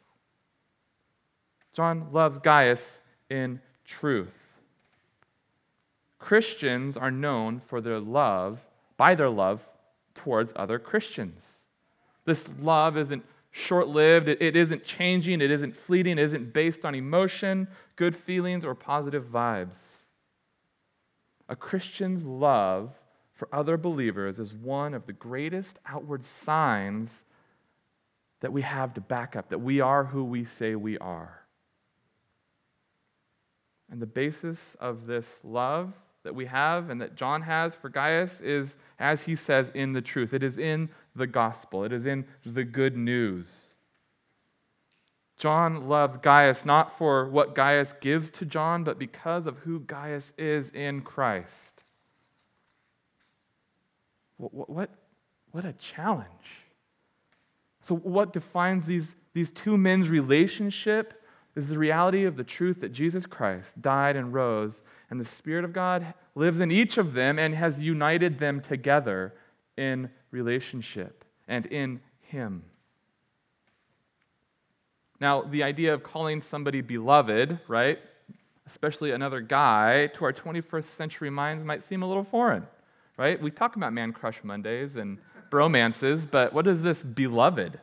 John 1.74 2.07
loves 2.13 2.39
Gaius 2.39 3.01
in 3.29 3.59
truth. 3.83 4.62
Christians 6.19 6.95
are 6.95 7.12
known 7.12 7.59
for 7.59 7.81
their 7.81 8.00
love, 8.00 8.65
by 8.95 9.13
their 9.13 9.29
love 9.29 9.67
towards 10.15 10.53
other 10.55 10.79
Christians. 10.79 11.65
This 12.24 12.48
love 12.62 12.95
isn't 12.95 13.25
short 13.51 13.89
lived, 13.89 14.29
it, 14.29 14.41
it 14.41 14.55
isn't 14.55 14.86
changing, 14.86 15.41
it 15.41 15.51
isn't 15.51 15.75
fleeting, 15.75 16.17
it 16.17 16.24
isn't 16.24 16.53
based 16.53 16.86
on 16.86 16.95
emotion, 16.95 17.67
good 17.98 18.15
feelings, 18.15 18.63
or 18.63 18.74
positive 18.74 19.25
vibes. 19.25 19.98
A 21.49 21.55
Christian's 21.55 22.23
love 22.23 23.01
for 23.33 23.49
other 23.51 23.75
believers 23.75 24.39
is 24.39 24.53
one 24.53 24.93
of 24.93 25.07
the 25.07 25.13
greatest 25.13 25.79
outward 25.85 26.23
signs 26.23 27.25
that 28.41 28.53
we 28.53 28.61
have 28.61 28.93
to 28.93 29.01
back 29.01 29.35
up 29.35 29.49
that 29.49 29.59
we 29.59 29.81
are 29.81 30.05
who 30.05 30.23
we 30.23 30.43
say 30.43 30.75
we 30.75 30.97
are. 30.99 31.41
And 33.89 34.01
the 34.01 34.07
basis 34.07 34.75
of 34.75 35.07
this 35.07 35.41
love 35.43 35.95
that 36.23 36.35
we 36.35 36.45
have 36.45 36.89
and 36.89 37.01
that 37.01 37.15
John 37.15 37.41
has 37.41 37.73
for 37.73 37.89
Gaius 37.89 38.39
is, 38.39 38.77
as 38.99 39.23
he 39.23 39.35
says, 39.35 39.71
in 39.73 39.93
the 39.93 40.01
truth. 40.01 40.33
It 40.33 40.43
is 40.43 40.57
in 40.57 40.89
the 41.15 41.27
gospel, 41.27 41.83
it 41.83 41.91
is 41.91 42.05
in 42.05 42.25
the 42.45 42.63
good 42.63 42.95
news. 42.95 43.68
John 45.39 45.88
loves 45.88 46.17
Gaius 46.17 46.65
not 46.65 46.96
for 46.96 47.27
what 47.27 47.55
Gaius 47.55 47.93
gives 47.93 48.29
to 48.31 48.46
John, 48.46 48.84
but 48.84 49.00
because 49.00 49.48
of 49.48 49.60
who 49.60 49.79
Gaius 49.79 50.34
is 50.38 50.69
in 50.69 51.01
Christ. 51.01 51.86
What, 54.36 54.69
what, 54.69 54.89
what 55.51 55.65
a 55.65 55.74
challenge. 55.74 56.65
So, 57.81 57.96
what 57.96 58.34
defines 58.34 58.86
these, 58.86 59.15
these 59.34 59.50
two 59.51 59.77
men's 59.77 60.10
relationship 60.10 61.24
is 61.55 61.69
the 61.69 61.79
reality 61.79 62.25
of 62.25 62.36
the 62.36 62.43
truth 62.43 62.81
that 62.81 62.91
Jesus 62.91 63.25
Christ 63.25 63.81
died 63.81 64.17
and 64.17 64.34
rose, 64.34 64.84
and 65.10 65.22
the 65.22 65.25
Spirit 65.25 65.63
of 65.63 65.72
God 65.72 66.13
lives 66.36 66.60
in 66.60 66.69
each 66.69 66.98
of 66.98 67.13
them 67.13 67.39
and 67.39 67.55
has 67.55 67.79
united 67.79 68.39
them 68.39 68.60
together 68.60 69.34
in 69.77 70.10
relationship 70.31 71.24
and 71.48 71.65
in 71.65 72.01
Him. 72.19 72.63
Now, 75.19 75.41
the 75.41 75.63
idea 75.63 75.93
of 75.93 76.03
calling 76.03 76.41
somebody 76.41 76.81
beloved, 76.81 77.59
right, 77.67 77.99
especially 78.65 79.11
another 79.11 79.41
guy, 79.41 80.07
to 80.07 80.25
our 80.25 80.31
21st 80.31 80.83
century 80.83 81.29
minds 81.29 81.63
might 81.63 81.83
seem 81.83 82.01
a 82.03 82.07
little 82.07 82.23
foreign, 82.23 82.67
right? 83.17 83.41
We 83.41 83.51
talk 83.51 83.75
about 83.75 83.91
man 83.91 84.13
crush 84.13 84.43
Mondays 84.43 84.95
and 84.95 85.17
bromances, 85.49 86.29
but 86.29 86.53
what 86.53 86.67
is 86.67 86.83
this 86.83 87.03
beloved? 87.03 87.79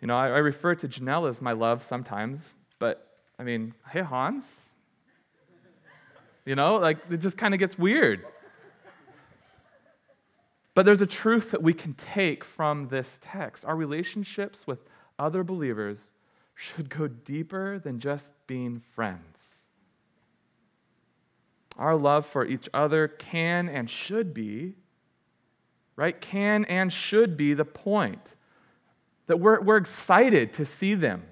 You 0.00 0.08
know, 0.08 0.16
I, 0.16 0.26
I 0.26 0.38
refer 0.38 0.74
to 0.74 0.88
Janelle 0.88 1.28
as 1.28 1.40
my 1.40 1.52
love 1.52 1.82
sometimes, 1.82 2.54
but 2.80 3.06
I 3.38 3.44
mean, 3.44 3.74
hey, 3.90 4.00
Hans. 4.00 4.70
You 6.44 6.56
know, 6.56 6.76
like 6.76 6.98
it 7.08 7.18
just 7.18 7.38
kind 7.38 7.54
of 7.54 7.60
gets 7.60 7.78
weird. 7.78 8.24
But 10.74 10.86
there's 10.86 11.02
a 11.02 11.06
truth 11.06 11.50
that 11.52 11.62
we 11.62 11.74
can 11.74 11.94
take 11.94 12.42
from 12.42 12.88
this 12.88 13.20
text. 13.22 13.64
Our 13.64 13.76
relationships 13.76 14.66
with 14.66 14.80
other 15.18 15.44
believers 15.44 16.10
should 16.54 16.88
go 16.88 17.08
deeper 17.08 17.78
than 17.78 17.98
just 17.98 18.32
being 18.46 18.78
friends. 18.78 19.64
Our 21.76 21.96
love 21.96 22.26
for 22.26 22.44
each 22.44 22.68
other 22.74 23.08
can 23.08 23.68
and 23.68 23.88
should 23.88 24.34
be, 24.34 24.74
right? 25.96 26.20
Can 26.20 26.64
and 26.66 26.92
should 26.92 27.36
be 27.36 27.54
the 27.54 27.64
point 27.64 28.36
that 29.26 29.38
we're, 29.38 29.60
we're 29.62 29.78
excited 29.78 30.52
to 30.54 30.66
see 30.66 30.94
them, 30.94 31.22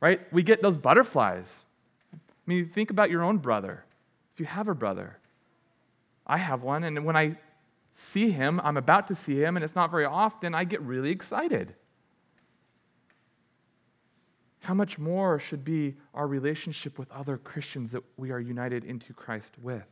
right? 0.00 0.20
We 0.32 0.42
get 0.42 0.62
those 0.62 0.76
butterflies. 0.76 1.60
I 2.14 2.18
mean, 2.46 2.68
think 2.68 2.90
about 2.90 3.10
your 3.10 3.22
own 3.22 3.38
brother. 3.38 3.84
If 4.34 4.40
you 4.40 4.46
have 4.46 4.68
a 4.68 4.74
brother, 4.74 5.18
I 6.26 6.38
have 6.38 6.62
one, 6.62 6.84
and 6.84 7.04
when 7.04 7.16
I 7.16 7.38
see 7.90 8.30
him, 8.30 8.60
I'm 8.62 8.76
about 8.76 9.08
to 9.08 9.14
see 9.14 9.42
him, 9.42 9.56
and 9.56 9.64
it's 9.64 9.74
not 9.74 9.90
very 9.90 10.04
often, 10.04 10.54
I 10.54 10.64
get 10.64 10.80
really 10.82 11.10
excited. 11.10 11.74
How 14.66 14.74
much 14.74 14.98
more 14.98 15.38
should 15.38 15.64
be 15.64 15.94
our 16.12 16.26
relationship 16.26 16.98
with 16.98 17.08
other 17.12 17.36
Christians 17.36 17.92
that 17.92 18.02
we 18.16 18.32
are 18.32 18.40
united 18.40 18.82
into 18.82 19.12
Christ 19.12 19.54
with? 19.62 19.86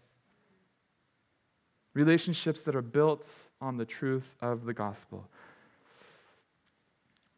Relationships 1.93 2.65
that 2.65 2.75
are 2.75 2.83
built 2.83 3.51
on 3.61 3.77
the 3.77 3.85
truth 3.85 4.35
of 4.41 4.65
the 4.65 4.75
gospel. 4.75 5.29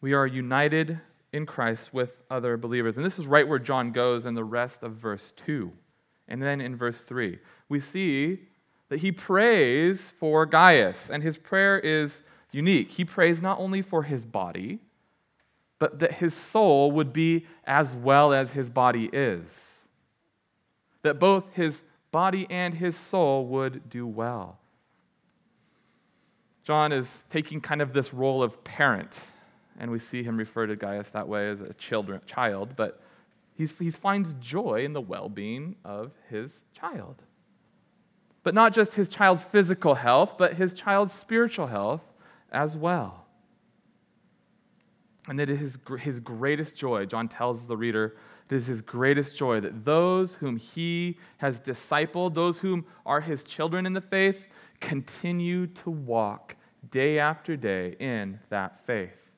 We 0.01 0.15
are 0.15 0.27
united 0.27 0.99
in 1.31 1.45
Christ 1.45 1.93
with 1.93 2.23
other 2.31 2.57
believers. 2.57 2.97
And 2.97 3.05
this 3.05 3.19
is 3.19 3.27
right 3.27 3.47
where 3.47 3.59
John 3.59 3.93
goes 3.93 4.25
in 4.25 4.35
the 4.35 4.43
rest 4.43 4.83
of 4.83 4.93
verse 4.93 5.31
2. 5.33 5.71
And 6.29 6.43
then 6.43 6.63
in 6.63 6.75
verse 6.75 7.05
3, 7.05 7.39
we 7.69 7.81
see 7.81 8.45
that 8.89 9.01
he 9.01 9.13
prays 9.13 10.09
for 10.09 10.47
Gaius, 10.47 11.11
and 11.11 11.23
his 11.23 11.37
prayer 11.37 11.79
is 11.79 12.23
unique. 12.51 12.93
He 12.93 13.05
prays 13.05 13.43
not 13.43 13.59
only 13.59 13.83
for 13.83 14.05
his 14.05 14.25
body, 14.25 14.81
but 15.79 15.99
that 15.99 16.15
his 16.15 16.35
soul 16.35 16.91
would 16.93 17.13
be 17.13 17.47
as 17.65 17.95
well 17.95 18.33
as 18.33 18.53
his 18.53 18.71
body 18.71 19.11
is. 19.13 19.89
That 21.03 21.19
both 21.19 21.55
his 21.55 21.85
body 22.11 22.47
and 22.51 22.75
his 22.75 22.97
soul 22.97 23.47
would 23.47 23.89
do 23.89 24.07
well. 24.07 24.59
John 26.65 26.93
is 26.93 27.25
taking 27.31 27.61
kind 27.61 27.81
of 27.81 27.93
this 27.93 28.13
role 28.13 28.43
of 28.43 28.65
parent 28.65 29.31
and 29.79 29.91
we 29.91 29.99
see 29.99 30.23
him 30.23 30.37
refer 30.37 30.67
to 30.67 30.77
Gaius 30.77 31.11
that 31.11 31.29
way 31.29 31.49
as 31.49 31.61
a 31.61 31.73
children, 31.75 32.21
child, 32.27 32.75
but 32.77 33.01
he 33.55 33.67
finds 33.67 34.35
joy 34.35 34.85
in 34.85 34.93
the 34.93 35.01
well 35.01 35.29
being 35.29 35.77
of 35.85 36.13
his 36.29 36.65
child. 36.75 37.23
But 38.43 38.55
not 38.55 38.73
just 38.73 38.95
his 38.95 39.09
child's 39.09 39.45
physical 39.45 39.95
health, 39.95 40.37
but 40.39 40.55
his 40.55 40.73
child's 40.73 41.13
spiritual 41.13 41.67
health 41.67 42.03
as 42.53 42.77
well. 42.77 43.26
And 45.29 45.39
that 45.39 45.51
is 45.51 45.79
his 46.01 46.21
greatest 46.21 46.77
joy, 46.77 47.05
John 47.07 47.29
tells 47.29 47.67
the 47.67 47.77
reader, 47.77 48.17
it 48.49 48.55
is 48.55 48.67
his 48.67 48.81
greatest 48.81 49.37
joy 49.37 49.61
that 49.61 49.85
those 49.85 50.37
whom 50.37 50.57
he 50.57 51.19
has 51.39 51.61
discipled, 51.61 52.35
those 52.35 52.61
whom 52.61 52.87
are 53.05 53.21
his 53.21 53.43
children 53.43 53.87
in 53.87 53.93
the 53.93 54.01
faith, 54.01 54.47
continue 54.81 55.67
to 55.67 55.91
walk 55.91 56.55
day 56.89 57.19
after 57.19 57.57
day 57.57 57.97
in 57.99 58.39
that 58.51 58.79
faith. 58.79 59.31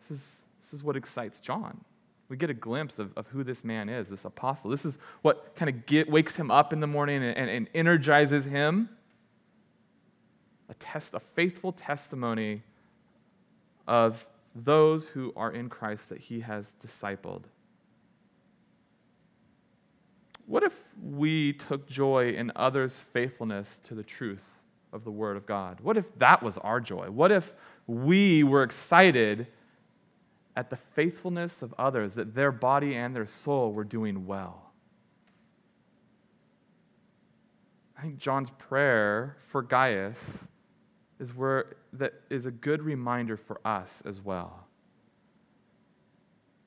This 0.00 0.10
is, 0.10 0.42
this 0.58 0.72
is 0.72 0.82
what 0.82 0.96
excites 0.96 1.40
John. 1.40 1.84
We 2.30 2.38
get 2.38 2.48
a 2.48 2.54
glimpse 2.54 2.98
of, 2.98 3.12
of 3.16 3.26
who 3.28 3.44
this 3.44 3.62
man 3.62 3.90
is, 3.90 4.08
this 4.08 4.24
apostle. 4.24 4.70
This 4.70 4.86
is 4.86 4.98
what 5.20 5.54
kind 5.54 5.68
of 5.68 5.84
get, 5.84 6.10
wakes 6.10 6.36
him 6.36 6.50
up 6.50 6.72
in 6.72 6.80
the 6.80 6.86
morning 6.86 7.22
and, 7.22 7.36
and, 7.36 7.50
and 7.50 7.68
energizes 7.74 8.46
him. 8.46 8.88
A, 10.68 10.74
test, 10.74 11.14
a 11.14 11.20
faithful 11.20 11.72
testimony 11.72 12.62
of 13.86 14.28
those 14.54 15.08
who 15.08 15.32
are 15.36 15.50
in 15.50 15.68
Christ 15.68 16.08
that 16.10 16.18
he 16.18 16.40
has 16.40 16.74
discipled. 16.80 17.44
What 20.46 20.62
if 20.62 20.88
we 21.02 21.52
took 21.52 21.86
joy 21.86 22.30
in 22.30 22.52
others' 22.56 22.98
faithfulness 22.98 23.80
to 23.84 23.94
the 23.94 24.02
truth 24.02 24.58
of 24.92 25.04
the 25.04 25.10
Word 25.10 25.36
of 25.36 25.46
God? 25.46 25.80
What 25.80 25.96
if 25.96 26.18
that 26.18 26.42
was 26.42 26.58
our 26.58 26.80
joy? 26.80 27.10
What 27.10 27.30
if 27.30 27.54
we 27.86 28.42
were 28.42 28.62
excited 28.62 29.46
at 30.56 30.70
the 30.70 30.76
faithfulness 30.76 31.62
of 31.62 31.74
others, 31.78 32.14
that 32.14 32.34
their 32.34 32.50
body 32.50 32.96
and 32.96 33.14
their 33.14 33.26
soul 33.26 33.72
were 33.72 33.84
doing 33.84 34.26
well? 34.26 34.72
I 37.96 38.02
think 38.02 38.18
John's 38.18 38.50
prayer 38.50 39.36
for 39.38 39.62
Gaius 39.62 40.48
is 41.18 41.34
where 41.34 41.76
that 41.92 42.14
is 42.30 42.46
a 42.46 42.50
good 42.50 42.82
reminder 42.82 43.36
for 43.36 43.60
us 43.64 44.02
as 44.06 44.20
well. 44.20 44.66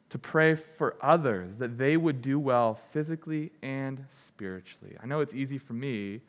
To 0.10 0.20
pray 0.20 0.56
for 0.56 0.98
others 1.02 1.58
that 1.60 1.78
they 1.78 1.96
would 1.96 2.22
do 2.22 2.38
well 2.38 2.74
physically 2.74 3.52
and 3.62 4.06
spiritually. 4.10 4.98
I 5.02 5.06
know 5.06 5.22
it's 5.22 5.34
easy 5.34 5.58
for 5.58 5.74
me 5.74 6.22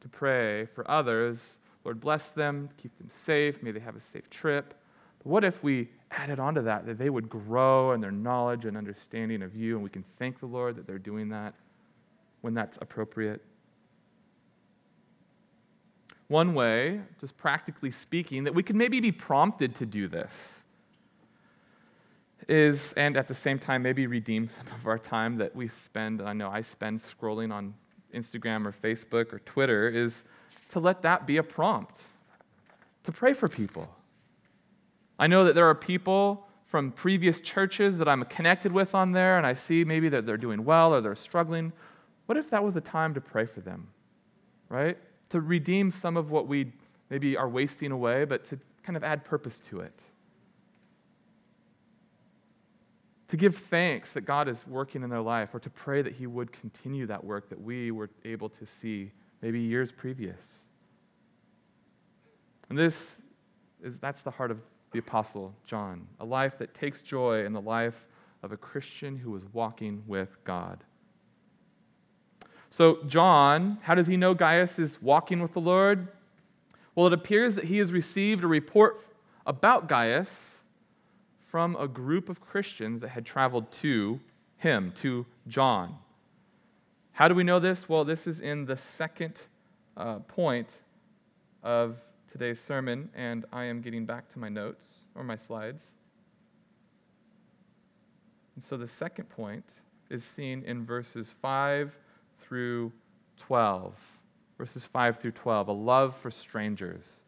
to 0.00 0.08
pray 0.08 0.66
for 0.66 0.88
others. 0.90 1.58
Lord, 1.84 2.00
bless 2.00 2.28
them, 2.28 2.68
keep 2.76 2.96
them 2.98 3.08
safe, 3.08 3.62
may 3.62 3.70
they 3.70 3.80
have 3.80 3.96
a 3.96 4.00
safe 4.00 4.28
trip. 4.28 4.74
But 5.18 5.26
what 5.26 5.44
if 5.44 5.62
we 5.62 5.88
added 6.10 6.38
on 6.38 6.54
to 6.56 6.62
that, 6.62 6.84
that 6.86 6.98
they 6.98 7.08
would 7.08 7.30
grow 7.30 7.92
in 7.92 8.00
their 8.00 8.10
knowledge 8.10 8.66
and 8.66 8.76
understanding 8.76 9.42
of 9.42 9.56
you, 9.56 9.74
and 9.74 9.82
we 9.84 9.90
can 9.90 10.02
thank 10.02 10.38
the 10.38 10.46
Lord 10.46 10.76
that 10.76 10.86
they're 10.86 10.98
doing 10.98 11.30
that 11.30 11.54
when 12.42 12.52
that's 12.52 12.78
appropriate? 12.82 13.42
One 16.30 16.54
way, 16.54 17.00
just 17.18 17.36
practically 17.36 17.90
speaking, 17.90 18.44
that 18.44 18.54
we 18.54 18.62
could 18.62 18.76
maybe 18.76 19.00
be 19.00 19.10
prompted 19.10 19.74
to 19.74 19.84
do 19.84 20.06
this 20.06 20.64
is, 22.46 22.92
and 22.92 23.16
at 23.16 23.26
the 23.26 23.34
same 23.34 23.58
time, 23.58 23.82
maybe 23.82 24.06
redeem 24.06 24.46
some 24.46 24.68
of 24.68 24.86
our 24.86 24.96
time 24.96 25.38
that 25.38 25.56
we 25.56 25.66
spend, 25.66 26.22
I 26.22 26.32
know 26.32 26.48
I 26.48 26.60
spend 26.60 27.00
scrolling 27.00 27.52
on 27.52 27.74
Instagram 28.14 28.64
or 28.64 28.70
Facebook 28.70 29.32
or 29.32 29.40
Twitter, 29.40 29.88
is 29.88 30.24
to 30.70 30.78
let 30.78 31.02
that 31.02 31.26
be 31.26 31.36
a 31.36 31.42
prompt 31.42 32.04
to 33.02 33.10
pray 33.10 33.32
for 33.32 33.48
people. 33.48 33.92
I 35.18 35.26
know 35.26 35.42
that 35.42 35.56
there 35.56 35.66
are 35.66 35.74
people 35.74 36.46
from 36.64 36.92
previous 36.92 37.40
churches 37.40 37.98
that 37.98 38.06
I'm 38.06 38.22
connected 38.26 38.70
with 38.70 38.94
on 38.94 39.10
there, 39.10 39.36
and 39.36 39.44
I 39.44 39.54
see 39.54 39.82
maybe 39.82 40.08
that 40.10 40.26
they're 40.26 40.36
doing 40.36 40.64
well 40.64 40.94
or 40.94 41.00
they're 41.00 41.16
struggling. 41.16 41.72
What 42.26 42.38
if 42.38 42.50
that 42.50 42.62
was 42.62 42.76
a 42.76 42.80
time 42.80 43.14
to 43.14 43.20
pray 43.20 43.46
for 43.46 43.62
them, 43.62 43.88
right? 44.68 44.96
To 45.30 45.40
redeem 45.40 45.90
some 45.90 46.16
of 46.16 46.30
what 46.30 46.46
we 46.46 46.72
maybe 47.08 47.36
are 47.36 47.48
wasting 47.48 47.90
away, 47.90 48.24
but 48.24 48.44
to 48.44 48.58
kind 48.82 48.96
of 48.96 49.02
add 49.02 49.24
purpose 49.24 49.58
to 49.60 49.80
it. 49.80 50.02
To 53.28 53.36
give 53.36 53.56
thanks 53.56 54.12
that 54.12 54.22
God 54.22 54.48
is 54.48 54.66
working 54.66 55.02
in 55.02 55.10
their 55.10 55.20
life, 55.20 55.54
or 55.54 55.60
to 55.60 55.70
pray 55.70 56.02
that 56.02 56.14
He 56.14 56.26
would 56.26 56.52
continue 56.52 57.06
that 57.06 57.24
work 57.24 57.48
that 57.48 57.60
we 57.60 57.90
were 57.90 58.10
able 58.24 58.48
to 58.50 58.66
see 58.66 59.12
maybe 59.40 59.60
years 59.60 59.92
previous. 59.92 60.64
And 62.68 62.78
this 62.78 63.22
is 63.82 63.98
that's 63.98 64.22
the 64.22 64.32
heart 64.32 64.50
of 64.50 64.62
the 64.92 64.98
Apostle 64.98 65.54
John, 65.64 66.08
a 66.18 66.24
life 66.24 66.58
that 66.58 66.74
takes 66.74 67.02
joy 67.02 67.44
in 67.44 67.52
the 67.52 67.60
life 67.60 68.08
of 68.42 68.52
a 68.52 68.56
Christian 68.56 69.18
who 69.18 69.36
is 69.36 69.42
walking 69.52 70.02
with 70.06 70.42
God. 70.44 70.82
So, 72.72 73.02
John, 73.04 73.78
how 73.82 73.96
does 73.96 74.06
he 74.06 74.16
know 74.16 74.32
Gaius 74.32 74.78
is 74.78 75.02
walking 75.02 75.42
with 75.42 75.54
the 75.54 75.60
Lord? 75.60 76.06
Well, 76.94 77.08
it 77.08 77.12
appears 77.12 77.56
that 77.56 77.64
he 77.64 77.78
has 77.78 77.92
received 77.92 78.44
a 78.44 78.46
report 78.46 78.96
about 79.44 79.88
Gaius 79.88 80.62
from 81.40 81.74
a 81.76 81.88
group 81.88 82.28
of 82.28 82.40
Christians 82.40 83.00
that 83.00 83.08
had 83.08 83.26
traveled 83.26 83.72
to 83.72 84.20
him, 84.56 84.92
to 84.96 85.26
John. 85.48 85.96
How 87.12 87.26
do 87.26 87.34
we 87.34 87.42
know 87.42 87.58
this? 87.58 87.88
Well, 87.88 88.04
this 88.04 88.28
is 88.28 88.38
in 88.38 88.66
the 88.66 88.76
second 88.76 89.42
uh, 89.96 90.20
point 90.20 90.82
of 91.64 91.98
today's 92.30 92.60
sermon, 92.60 93.10
and 93.16 93.46
I 93.52 93.64
am 93.64 93.80
getting 93.80 94.06
back 94.06 94.28
to 94.30 94.38
my 94.38 94.48
notes 94.48 95.00
or 95.16 95.24
my 95.24 95.34
slides. 95.34 95.94
And 98.54 98.62
so 98.62 98.76
the 98.76 98.86
second 98.86 99.28
point 99.28 99.64
is 100.08 100.22
seen 100.22 100.62
in 100.62 100.84
verses 100.84 101.30
5 101.30 101.98
through 102.40 102.92
12, 103.38 104.18
verses 104.58 104.84
5 104.84 105.18
through 105.18 105.32
12, 105.32 105.68
a 105.68 105.72
love 105.72 106.16
for 106.16 106.30
strangers. 106.30 107.22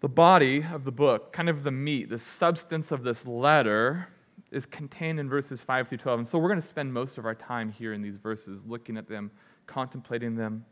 The 0.00 0.08
body 0.08 0.64
of 0.72 0.84
the 0.84 0.92
book, 0.92 1.32
kind 1.32 1.48
of 1.48 1.62
the 1.62 1.70
meat, 1.70 2.08
the 2.08 2.18
substance 2.18 2.90
of 2.90 3.02
this 3.02 3.26
letter, 3.26 4.08
is 4.50 4.66
contained 4.66 5.20
in 5.20 5.28
verses 5.28 5.62
5 5.62 5.88
through 5.88 5.98
12. 5.98 6.20
And 6.20 6.28
so 6.28 6.38
we're 6.38 6.48
going 6.48 6.60
to 6.60 6.66
spend 6.66 6.92
most 6.92 7.18
of 7.18 7.26
our 7.26 7.34
time 7.34 7.70
here 7.70 7.92
in 7.92 8.02
these 8.02 8.16
verses, 8.16 8.64
looking 8.66 8.96
at 8.96 9.08
them, 9.08 9.30
contemplating 9.66 10.36
them. 10.36 10.64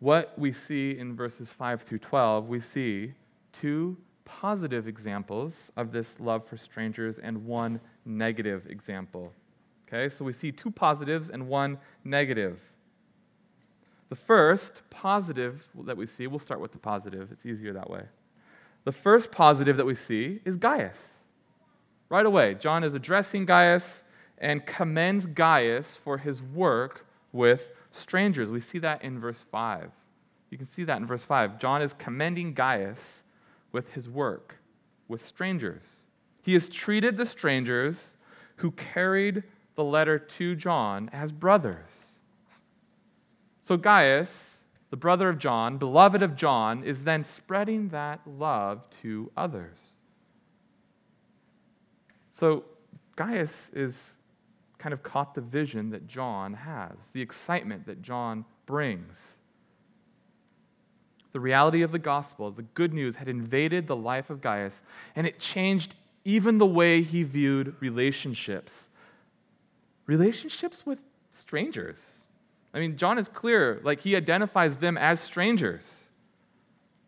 What 0.00 0.38
we 0.38 0.52
see 0.52 0.96
in 0.98 1.14
verses 1.14 1.52
5 1.52 1.82
through 1.82 1.98
12, 1.98 2.48
we 2.48 2.60
see 2.60 3.14
two 3.52 3.98
positive 4.24 4.86
examples 4.86 5.72
of 5.76 5.92
this 5.92 6.20
love 6.20 6.44
for 6.44 6.56
strangers 6.56 7.18
and 7.18 7.44
one 7.46 7.80
negative 8.04 8.66
example. 8.68 9.32
Okay, 9.92 10.08
so 10.08 10.24
we 10.24 10.32
see 10.32 10.52
two 10.52 10.70
positives 10.70 11.30
and 11.30 11.48
one 11.48 11.78
negative. 12.04 12.60
The 14.08 14.14
first 14.14 14.82
positive 14.88 15.68
that 15.84 15.96
we 15.96 16.06
see, 16.06 16.28
we'll 16.28 16.38
start 16.38 16.60
with 16.60 16.70
the 16.70 16.78
positive, 16.78 17.32
it's 17.32 17.44
easier 17.44 17.72
that 17.72 17.90
way. 17.90 18.04
The 18.84 18.92
first 18.92 19.32
positive 19.32 19.76
that 19.76 19.86
we 19.86 19.96
see 19.96 20.40
is 20.44 20.56
Gaius. 20.56 21.18
Right 22.08 22.24
away, 22.24 22.54
John 22.54 22.84
is 22.84 22.94
addressing 22.94 23.46
Gaius 23.46 24.04
and 24.38 24.64
commends 24.64 25.26
Gaius 25.26 25.96
for 25.96 26.18
his 26.18 26.40
work 26.42 27.06
with 27.32 27.70
strangers. 27.90 28.48
We 28.48 28.60
see 28.60 28.78
that 28.78 29.02
in 29.02 29.18
verse 29.18 29.42
5. 29.42 29.90
You 30.50 30.58
can 30.58 30.66
see 30.66 30.84
that 30.84 30.98
in 30.98 31.06
verse 31.06 31.24
5. 31.24 31.58
John 31.58 31.82
is 31.82 31.94
commending 31.94 32.54
Gaius 32.54 33.24
with 33.72 33.94
his 33.94 34.08
work 34.08 34.60
with 35.08 35.24
strangers. 35.24 36.00
He 36.42 36.54
has 36.54 36.68
treated 36.68 37.16
the 37.16 37.26
strangers 37.26 38.16
who 38.56 38.70
carried 38.72 39.44
the 39.74 39.84
letter 39.84 40.18
to 40.18 40.54
John 40.54 41.08
as 41.12 41.32
brothers. 41.32 42.18
So 43.60 43.76
Gaius, 43.76 44.64
the 44.90 44.96
brother 44.96 45.28
of 45.28 45.38
John, 45.38 45.78
beloved 45.78 46.22
of 46.22 46.34
John, 46.34 46.82
is 46.82 47.04
then 47.04 47.24
spreading 47.24 47.90
that 47.90 48.20
love 48.26 48.88
to 49.02 49.30
others. 49.36 49.96
So 52.30 52.64
Gaius 53.16 53.70
is 53.70 54.18
kind 54.78 54.92
of 54.92 55.02
caught 55.02 55.34
the 55.34 55.40
vision 55.40 55.90
that 55.90 56.06
John 56.08 56.54
has, 56.54 57.10
the 57.12 57.20
excitement 57.22 57.86
that 57.86 58.02
John 58.02 58.44
brings. 58.66 59.38
The 61.32 61.40
reality 61.40 61.82
of 61.82 61.92
the 61.92 61.98
gospel, 61.98 62.50
the 62.50 62.62
good 62.62 62.92
news, 62.92 63.16
had 63.16 63.28
invaded 63.28 63.86
the 63.86 63.96
life 63.96 64.30
of 64.30 64.40
Gaius, 64.40 64.82
and 65.14 65.26
it 65.26 65.38
changed 65.38 65.94
even 66.24 66.58
the 66.58 66.66
way 66.66 67.02
he 67.02 67.22
viewed 67.22 67.76
relationships 67.80 68.89
relationships 70.10 70.84
with 70.84 71.00
strangers. 71.30 72.24
I 72.74 72.80
mean, 72.80 72.96
John 72.96 73.16
is 73.16 73.28
clear, 73.28 73.80
like 73.84 74.00
he 74.00 74.16
identifies 74.16 74.78
them 74.78 74.98
as 74.98 75.20
strangers. 75.20 76.08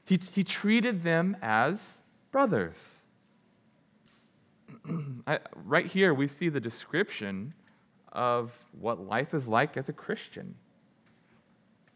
He, 0.04 0.20
he 0.32 0.44
treated 0.44 1.02
them 1.02 1.36
as 1.42 1.98
brothers. 2.30 3.00
I, 5.26 5.40
right 5.64 5.86
here, 5.86 6.14
we 6.14 6.28
see 6.28 6.48
the 6.48 6.60
description 6.60 7.54
of 8.12 8.56
what 8.78 9.04
life 9.04 9.34
is 9.34 9.48
like 9.48 9.76
as 9.76 9.88
a 9.88 9.92
Christian. 9.92 10.54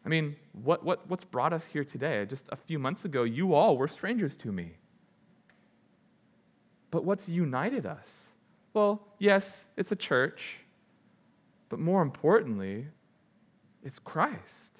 I 0.04 0.08
mean, 0.08 0.34
what, 0.64 0.84
what, 0.84 1.08
what's 1.08 1.24
brought 1.24 1.52
us 1.52 1.66
here 1.66 1.84
today? 1.84 2.26
Just 2.26 2.46
a 2.48 2.56
few 2.56 2.80
months 2.80 3.04
ago, 3.04 3.22
you 3.22 3.54
all 3.54 3.76
were 3.76 3.88
strangers 3.88 4.34
to 4.38 4.50
me. 4.50 4.72
But 6.90 7.04
what's 7.04 7.28
united 7.28 7.86
us? 7.86 8.30
Well, 8.74 9.06
yes, 9.20 9.68
it's 9.76 9.92
a 9.92 9.96
church. 9.96 10.65
But 11.68 11.78
more 11.78 12.02
importantly, 12.02 12.86
it's 13.82 13.98
Christ. 13.98 14.72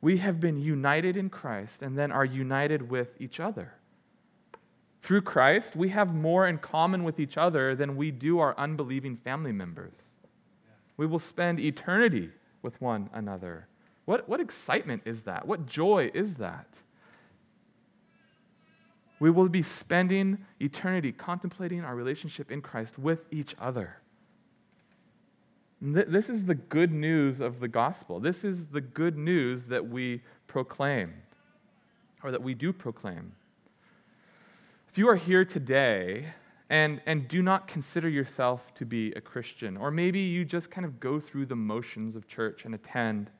We 0.00 0.18
have 0.18 0.40
been 0.40 0.60
united 0.60 1.16
in 1.16 1.28
Christ 1.28 1.82
and 1.82 1.98
then 1.98 2.12
are 2.12 2.24
united 2.24 2.90
with 2.90 3.20
each 3.20 3.40
other. 3.40 3.74
Through 5.00 5.22
Christ, 5.22 5.74
we 5.74 5.88
have 5.88 6.14
more 6.14 6.46
in 6.46 6.58
common 6.58 7.04
with 7.04 7.18
each 7.18 7.36
other 7.36 7.74
than 7.74 7.96
we 7.96 8.10
do 8.10 8.38
our 8.38 8.56
unbelieving 8.58 9.16
family 9.16 9.52
members. 9.52 10.16
We 10.96 11.06
will 11.06 11.18
spend 11.18 11.60
eternity 11.60 12.30
with 12.62 12.80
one 12.80 13.08
another. 13.12 13.68
What, 14.04 14.28
what 14.28 14.40
excitement 14.40 15.02
is 15.04 15.22
that? 15.22 15.46
What 15.46 15.66
joy 15.66 16.10
is 16.14 16.34
that? 16.34 16.82
We 19.20 19.30
will 19.30 19.48
be 19.48 19.62
spending 19.62 20.46
eternity 20.60 21.12
contemplating 21.12 21.82
our 21.82 21.94
relationship 21.94 22.50
in 22.50 22.62
Christ 22.62 22.98
with 22.98 23.24
each 23.30 23.54
other. 23.60 23.98
This 25.80 26.28
is 26.28 26.46
the 26.46 26.54
good 26.54 26.92
news 26.92 27.40
of 27.40 27.60
the 27.60 27.68
gospel. 27.68 28.20
This 28.20 28.44
is 28.44 28.68
the 28.68 28.80
good 28.80 29.16
news 29.16 29.68
that 29.68 29.88
we 29.88 30.22
proclaim, 30.46 31.14
or 32.22 32.30
that 32.30 32.42
we 32.42 32.54
do 32.54 32.72
proclaim. 32.72 33.32
If 34.88 34.98
you 34.98 35.08
are 35.08 35.16
here 35.16 35.44
today 35.44 36.26
and, 36.70 37.00
and 37.06 37.26
do 37.26 37.42
not 37.42 37.66
consider 37.66 38.08
yourself 38.08 38.74
to 38.74 38.84
be 38.84 39.12
a 39.12 39.20
Christian. 39.20 39.76
Or 39.76 39.90
maybe 39.90 40.20
you 40.20 40.44
just 40.44 40.70
kind 40.70 40.84
of 40.84 41.00
go 41.00 41.18
through 41.18 41.46
the 41.46 41.56
motions 41.56 42.14
of 42.14 42.26
church 42.26 42.64
and 42.64 42.74
attend. 42.74 43.30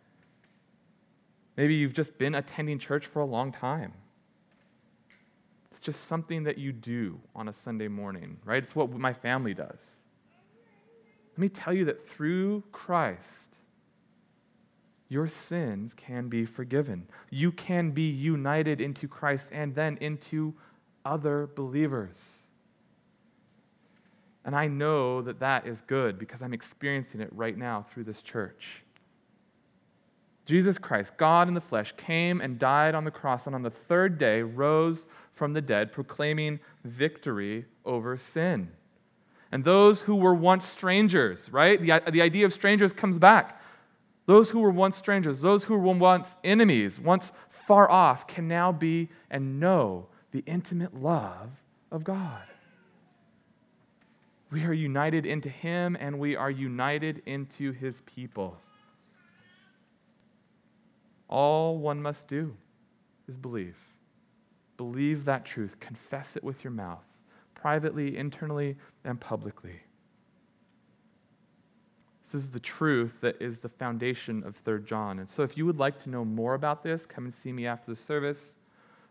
Maybe 1.57 1.75
you've 1.75 1.95
just 1.95 2.17
been 2.19 2.35
attending 2.35 2.79
church 2.79 3.07
for 3.07 3.21
a 3.21 3.27
long 3.27 3.53
time. 3.53 3.93
It's 5.71 5.81
just 5.81 6.05
something 6.05 6.45
that 6.45 6.59
you 6.59 6.73
do 6.73 7.21
on 7.35 7.49
a 7.49 7.53
Sunday 7.53 7.89
morning, 7.89 8.39
right? 8.45 8.63
It's 8.63 8.75
what 8.75 8.91
my 8.91 9.13
family 9.13 9.55
does. 9.55 9.97
Let 11.33 11.39
me 11.39 11.49
tell 11.49 11.73
you 11.73 11.85
that 11.85 12.01
through 12.01 12.65
Christ, 12.73 13.59
your 15.09 15.27
sins 15.27 15.95
can 15.95 16.29
be 16.29 16.45
forgiven. 16.45 17.07
You 17.31 17.53
can 17.53 17.93
be 17.93 18.09
united 18.09 18.81
into 18.81 19.09
Christ 19.09 19.51
and 19.53 19.75
then 19.75 19.99
into 20.01 20.55
other 21.05 21.49
believers. 21.55 22.43
And 24.45 24.57
I 24.57 24.67
know 24.67 25.23
that 25.23 25.41
that 25.41 25.67
is 25.67 25.81
good 25.83 26.19
because 26.19 26.43
I'm 26.43 26.55
experiencing 26.55 27.21
it 27.21 27.31
right 27.33 27.57
now 27.57 27.83
through 27.83 28.05
this 28.05 28.23
church. 28.23 28.85
Jesus 30.45 30.79
Christ, 30.79 31.19
God 31.19 31.49
in 31.49 31.55
the 31.55 31.61
flesh, 31.61 31.93
came 31.99 32.41
and 32.41 32.59
died 32.59 32.95
on 32.95 33.05
the 33.05 33.11
cross, 33.11 33.47
and 33.47 33.55
on 33.55 33.61
the 33.61 33.71
third 33.71 34.17
day 34.17 34.41
rose 34.41 35.07
from 35.39 35.53
the 35.53 35.63
dead, 35.63 35.93
proclaiming 35.93 36.61
victory 36.85 37.65
over 37.85 38.19
sin. 38.19 38.73
And 39.51 39.65
those 39.65 40.03
who 40.03 40.17
were 40.17 40.35
once 40.35 40.67
strangers, 40.67 41.51
right? 41.51 41.81
The, 41.81 42.03
the 42.11 42.21
idea 42.21 42.45
of 42.45 42.53
strangers 42.53 42.93
comes 42.93 43.19
back. 43.19 43.63
Those 44.27 44.51
who 44.51 44.61
were 44.61 44.71
once 44.71 44.97
strangers, 44.97 45.41
those 45.41 45.65
who 45.65 45.79
were 45.79 45.95
once 45.95 46.37
enemies, 46.45 47.01
once 47.01 47.33
far 47.49 47.91
off, 47.91 48.27
can 48.27 48.47
now 48.47 48.73
be 48.73 49.09
and 49.31 49.59
know 49.59 50.09
the 50.33 50.43
intimate 50.45 50.95
love 50.95 51.51
of 51.91 52.05
God. 52.05 52.43
We 54.51 54.65
are 54.65 54.75
united 54.75 55.25
into 55.25 55.49
Him 55.49 55.97
and 55.99 56.19
we 56.19 56.37
are 56.37 56.51
united 56.51 57.23
into 57.25 57.73
His 57.73 58.03
people. 58.03 58.59
All 61.29 61.79
one 61.79 62.03
must 62.03 62.29
do 62.29 62.57
is 63.27 63.37
believe. 63.37 63.77
Believe 64.79 65.27
that 65.27 65.45
truth, 65.45 65.79
confess 65.81 66.37
it 66.37 66.43
with 66.43 66.65
your 66.65 66.71
mouth, 66.71 67.05
privately, 67.55 68.17
internally, 68.17 68.77
and 69.05 69.21
publicly. 69.21 69.81
This 72.23 72.35
is 72.35 72.51
the 72.51 72.61
truth 72.61 73.21
that 73.21 73.41
is 73.41 73.59
the 73.59 73.69
foundation 73.69 74.43
of 74.45 74.57
3 74.57 74.83
John. 74.85 75.19
And 75.19 75.29
so, 75.29 75.43
if 75.43 75.59
you 75.59 75.67
would 75.67 75.79
like 75.79 75.99
to 76.05 76.11
know 76.11 76.25
more 76.25 76.55
about 76.55 76.83
this, 76.83 77.05
come 77.05 77.25
and 77.25 77.35
see 77.35 77.53
me 77.53 77.67
after 77.67 77.91
the 77.91 77.97
service. 77.97 78.55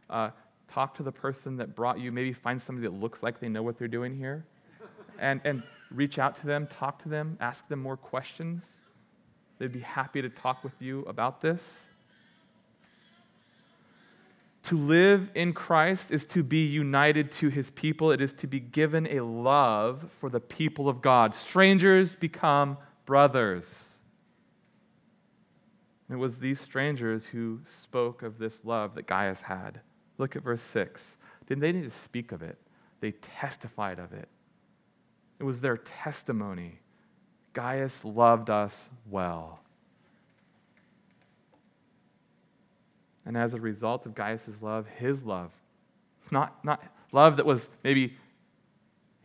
Uh, 0.10 0.32
talk 0.68 0.96
to 0.96 1.04
the 1.04 1.12
person 1.12 1.58
that 1.58 1.76
brought 1.76 2.00
you. 2.00 2.12
Maybe 2.12 2.34
find 2.34 2.60
somebody 2.60 2.88
that 2.88 2.94
looks 2.94 3.22
like 3.22 3.40
they 3.40 3.50
know 3.50 3.62
what 3.62 3.78
they're 3.78 3.88
doing 3.88 4.16
here 4.16 4.46
and, 5.20 5.42
and 5.44 5.64
reach 5.92 6.20
out 6.20 6.36
to 6.38 6.48
them, 6.48 6.68
talk 6.68 7.00
to 7.04 7.10
them, 7.10 7.38
ask 7.40 7.68
them 7.68 7.80
more 7.80 7.98
questions. 7.98 8.80
They'd 9.58 9.72
be 9.72 9.80
happy 9.80 10.22
to 10.22 10.30
talk 10.30 10.64
with 10.64 10.80
you 10.82 11.02
about 11.02 11.42
this. 11.42 11.90
To 14.68 14.76
live 14.76 15.32
in 15.34 15.54
Christ 15.54 16.12
is 16.12 16.26
to 16.26 16.44
be 16.44 16.66
united 16.66 17.32
to 17.32 17.48
his 17.48 17.70
people. 17.70 18.12
It 18.12 18.20
is 18.20 18.34
to 18.34 18.48
be 18.48 18.60
given 18.60 19.08
a 19.10 19.22
love 19.22 20.12
for 20.12 20.30
the 20.30 20.42
people 20.42 20.90
of 20.90 21.02
God. 21.02 21.34
Strangers 21.34 22.18
become 22.18 22.78
brothers. 23.06 24.00
It 26.10 26.18
was 26.18 26.40
these 26.40 26.60
strangers 26.60 27.28
who 27.28 27.62
spoke 27.64 28.22
of 28.22 28.40
this 28.40 28.66
love 28.66 28.94
that 28.96 29.08
Gaius 29.08 29.44
had. 29.44 29.80
Look 30.18 30.36
at 30.36 30.44
verse 30.44 30.64
6. 30.64 31.16
Didn't 31.46 31.62
they 31.62 31.72
need 31.72 31.86
to 31.86 31.90
speak 31.90 32.34
of 32.34 32.42
it? 32.42 32.58
They 33.00 33.12
testified 33.12 34.00
of 34.00 34.12
it. 34.12 34.28
It 35.40 35.46
was 35.46 35.62
their 35.62 35.78
testimony. 35.78 36.80
Gaius 37.54 38.04
loved 38.04 38.50
us 38.50 38.90
well. 39.10 39.62
And 43.28 43.36
as 43.36 43.54
a 43.54 43.60
result 43.60 44.06
of 44.06 44.16
Gaius' 44.16 44.62
love, 44.62 44.88
his 44.88 45.26
love, 45.26 45.54
not, 46.32 46.64
not 46.64 46.82
love 47.12 47.36
that 47.36 47.46
was 47.46 47.70
maybe 47.84 48.16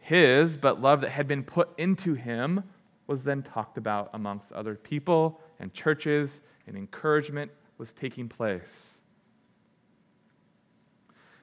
his, 0.01 0.57
but 0.57 0.83
love 0.83 1.03
that 1.03 1.11
had 1.11 1.29
been 1.29 1.45
put 1.45 1.69
into 1.79 2.15
him, 2.15 2.65
was 3.07 3.23
then 3.23 3.45
talked 3.45 3.79
about 3.79 4.11
amongst 4.13 4.53
other 4.53 4.75
people 4.75 5.41
and 5.61 5.73
churches, 5.73 6.41
and 6.67 6.77
encouragement 6.77 7.53
was 7.79 7.93
taking 7.93 8.29
place. 8.29 8.99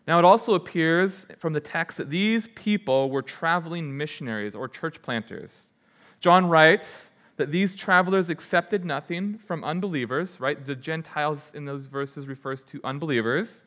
Now, 0.05 0.19
it 0.19 0.25
also 0.25 0.53
appears 0.53 1.27
from 1.37 1.53
the 1.53 1.61
text 1.61 1.97
that 1.97 2.09
these 2.09 2.49
people 2.49 3.09
were 3.09 3.21
traveling 3.21 3.95
missionaries 3.95 4.53
or 4.53 4.67
church 4.67 5.01
planters. 5.01 5.71
John 6.19 6.49
writes 6.49 7.11
that 7.39 7.51
these 7.51 7.73
travelers 7.73 8.29
accepted 8.29 8.83
nothing 8.83 9.37
from 9.37 9.63
unbelievers, 9.63 10.41
right? 10.41 10.65
The 10.65 10.75
Gentiles 10.75 11.53
in 11.55 11.63
those 11.63 11.87
verses 11.87 12.27
refers 12.27 12.65
to 12.65 12.81
unbelievers. 12.83 13.63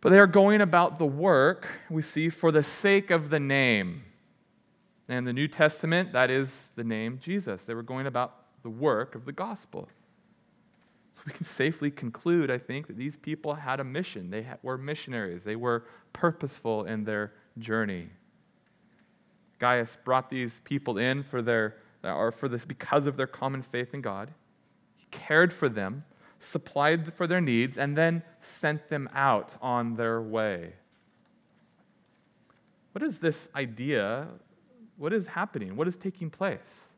But 0.00 0.10
they 0.10 0.20
are 0.20 0.28
going 0.28 0.60
about 0.60 1.00
the 1.00 1.06
work, 1.06 1.66
we 1.90 2.02
see, 2.02 2.28
for 2.28 2.52
the 2.52 2.62
sake 2.62 3.10
of 3.10 3.30
the 3.30 3.40
name. 3.40 4.04
And 5.08 5.26
the 5.26 5.32
New 5.32 5.48
Testament, 5.48 6.12
that 6.12 6.30
is 6.30 6.70
the 6.76 6.84
name 6.84 7.18
Jesus. 7.20 7.64
They 7.64 7.74
were 7.74 7.82
going 7.82 8.06
about 8.06 8.36
the 8.62 8.70
work 8.70 9.16
of 9.16 9.24
the 9.24 9.32
gospel. 9.32 9.88
So 11.14 11.22
we 11.26 11.32
can 11.32 11.44
safely 11.44 11.90
conclude, 11.90 12.48
I 12.48 12.58
think, 12.58 12.86
that 12.86 12.96
these 12.96 13.16
people 13.16 13.54
had 13.54 13.80
a 13.80 13.84
mission. 13.84 14.30
They 14.30 14.46
were 14.62 14.78
missionaries, 14.78 15.42
they 15.42 15.56
were 15.56 15.84
purposeful 16.12 16.84
in 16.84 17.02
their 17.02 17.32
journey. 17.58 18.10
Gaius 19.58 19.98
brought 20.04 20.30
these 20.30 20.60
people 20.60 20.96
in 20.96 21.24
for 21.24 21.42
their 21.42 21.74
or 22.04 22.30
for 22.30 22.48
this 22.48 22.64
because 22.64 23.06
of 23.06 23.16
their 23.16 23.26
common 23.26 23.62
faith 23.62 23.94
in 23.94 24.00
God. 24.00 24.32
He 24.96 25.06
cared 25.10 25.52
for 25.52 25.68
them, 25.68 26.04
supplied 26.38 27.12
for 27.12 27.26
their 27.26 27.40
needs, 27.40 27.78
and 27.78 27.96
then 27.96 28.22
sent 28.38 28.88
them 28.88 29.08
out 29.14 29.56
on 29.62 29.96
their 29.96 30.20
way. 30.20 30.74
What 32.92 33.02
is 33.02 33.18
this 33.18 33.48
idea? 33.56 34.28
What 34.96 35.12
is 35.12 35.28
happening? 35.28 35.76
What 35.76 35.88
is 35.88 35.96
taking 35.96 36.30
place? 36.30 36.90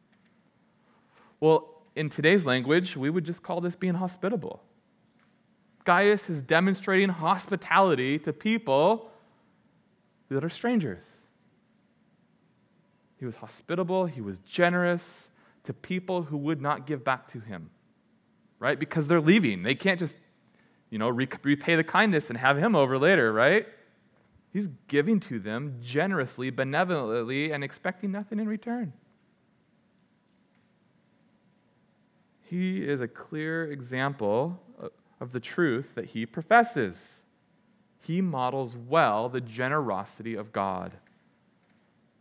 Well, 1.40 1.83
in 1.95 2.09
today's 2.09 2.45
language, 2.45 2.97
we 2.97 3.09
would 3.09 3.25
just 3.25 3.42
call 3.42 3.61
this 3.61 3.77
being 3.77 3.95
hospitable. 3.95 4.62
Gaius 5.85 6.29
is 6.29 6.42
demonstrating 6.42 7.09
hospitality 7.09 8.19
to 8.19 8.33
people 8.33 9.11
that 10.29 10.45
are 10.45 10.49
strangers. 10.49 11.25
He 13.18 13.24
was 13.24 13.37
hospitable, 13.37 14.07
he 14.07 14.20
was 14.20 14.38
generous 14.40 15.31
to 15.62 15.72
people 15.72 16.24
who 16.24 16.37
would 16.37 16.61
not 16.61 16.87
give 16.87 17.02
back 17.02 17.26
to 17.29 17.40
him, 17.40 17.70
right? 18.59 18.79
Because 18.79 19.09
they're 19.09 19.20
leaving. 19.20 19.62
They 19.62 19.74
can't 19.74 19.98
just, 19.98 20.16
you 20.90 20.98
know, 20.98 21.09
repay 21.09 21.76
the 21.76 21.85
kindness 21.85 22.31
and 22.31 22.38
have 22.38 22.59
him 22.59 22.76
over 22.76 22.98
later, 22.98 23.33
right? 23.33 23.66
He's 24.52 24.68
giving 24.88 25.18
to 25.20 25.38
them 25.38 25.79
generously, 25.83 26.50
benevolently, 26.50 27.50
and 27.52 27.64
expecting 27.64 28.12
nothing 28.12 28.38
in 28.38 28.48
return. 28.48 28.92
he 32.48 32.87
is 32.87 33.00
a 33.00 33.09
clear 33.09 33.70
example 33.70 34.62
of 35.20 35.33
the 35.33 35.40
truth 35.40 35.94
that 35.96 36.07
he 36.07 36.24
professes. 36.24 37.24
He 37.98 38.20
models 38.20 38.76
well 38.76 39.29
the 39.29 39.40
generosity 39.40 40.35
of 40.35 40.52
God. 40.52 40.92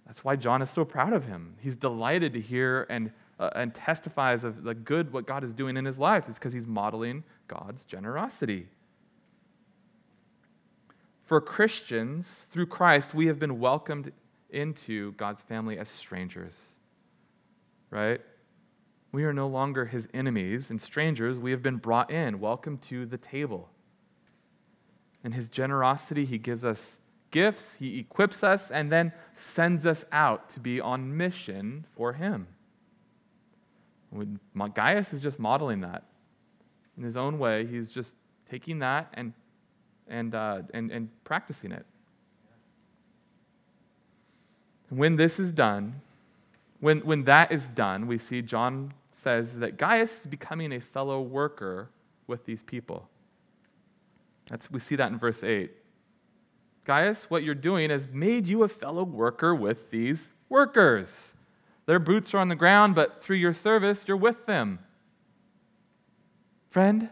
That's 0.05 0.23
why 0.23 0.35
John 0.35 0.61
is 0.61 0.69
so 0.69 0.85
proud 0.85 1.13
of 1.13 1.25
him. 1.25 1.55
He's 1.59 1.75
delighted 1.75 2.33
to 2.33 2.41
hear 2.41 2.85
and, 2.89 3.11
uh, 3.39 3.49
and 3.55 3.73
testifies 3.73 4.43
of 4.43 4.63
the 4.63 4.75
good 4.75 5.11
what 5.11 5.25
God 5.25 5.43
is 5.43 5.53
doing 5.53 5.77
in 5.77 5.85
his 5.85 5.97
life. 5.97 6.27
It's 6.27 6.37
because 6.37 6.53
he's 6.53 6.67
modeling 6.67 7.23
God's 7.47 7.85
generosity. 7.85 8.67
For 11.23 11.41
Christians, 11.41 12.47
through 12.51 12.67
Christ, 12.67 13.15
we 13.15 13.25
have 13.25 13.39
been 13.39 13.59
welcomed 13.59 14.11
into 14.51 15.13
God's 15.13 15.41
family 15.41 15.79
as 15.79 15.89
strangers, 15.89 16.75
right? 17.89 18.21
We 19.11 19.23
are 19.23 19.33
no 19.33 19.47
longer 19.47 19.85
his 19.85 20.07
enemies 20.13 20.69
and 20.69 20.79
strangers. 20.79 21.39
We 21.39 21.49
have 21.51 21.63
been 21.63 21.77
brought 21.77 22.11
in. 22.11 22.39
Welcome 22.39 22.77
to 22.79 23.07
the 23.07 23.17
table. 23.17 23.69
In 25.23 25.31
his 25.31 25.49
generosity, 25.49 26.25
he 26.25 26.37
gives 26.37 26.63
us 26.63 26.99
gifts, 27.31 27.75
he 27.75 27.99
equips 27.99 28.43
us, 28.43 28.71
and 28.71 28.91
then 28.91 29.11
sends 29.33 29.85
us 29.85 30.05
out 30.11 30.49
to 30.49 30.59
be 30.59 30.79
on 30.79 31.15
mission 31.15 31.85
for 31.87 32.13
him. 32.13 32.47
Gaius 34.73 35.13
is 35.13 35.21
just 35.21 35.39
modeling 35.39 35.81
that 35.81 36.03
in 36.97 37.03
his 37.03 37.17
own 37.17 37.37
way. 37.37 37.65
He's 37.65 37.89
just 37.89 38.15
taking 38.49 38.79
that 38.79 39.09
and, 39.13 39.33
and, 40.07 40.33
uh, 40.33 40.61
and, 40.73 40.91
and 40.91 41.09
practicing 41.23 41.71
it. 41.71 41.85
And 44.89 44.99
when 44.99 45.15
this 45.15 45.39
is 45.39 45.51
done, 45.51 46.01
when, 46.79 46.99
when 46.99 47.23
that 47.23 47.51
is 47.51 47.67
done, 47.67 48.07
we 48.07 48.17
see 48.17 48.41
John 48.41 48.93
says 49.11 49.59
that 49.59 49.77
Gaius 49.77 50.21
is 50.21 50.27
becoming 50.27 50.71
a 50.71 50.79
fellow 50.79 51.21
worker 51.21 51.89
with 52.27 52.45
these 52.45 52.63
people. 52.63 53.09
That's, 54.49 54.69
we 54.69 54.79
see 54.79 54.95
that 54.95 55.11
in 55.11 55.17
verse 55.17 55.43
8. 55.43 55.71
Gaius, 56.85 57.29
what 57.29 57.43
you're 57.43 57.55
doing 57.55 57.89
has 57.89 58.07
made 58.07 58.47
you 58.47 58.63
a 58.63 58.67
fellow 58.67 59.03
worker 59.03 59.53
with 59.53 59.89
these 59.89 60.31
workers. 60.49 61.33
Their 61.87 61.99
boots 61.99 62.33
are 62.33 62.37
on 62.37 62.49
the 62.49 62.55
ground, 62.55 62.95
but 62.95 63.21
through 63.21 63.37
your 63.37 63.53
service, 63.53 64.05
you're 64.07 64.17
with 64.17 64.45
them. 64.45 64.79
Friend, 66.69 67.09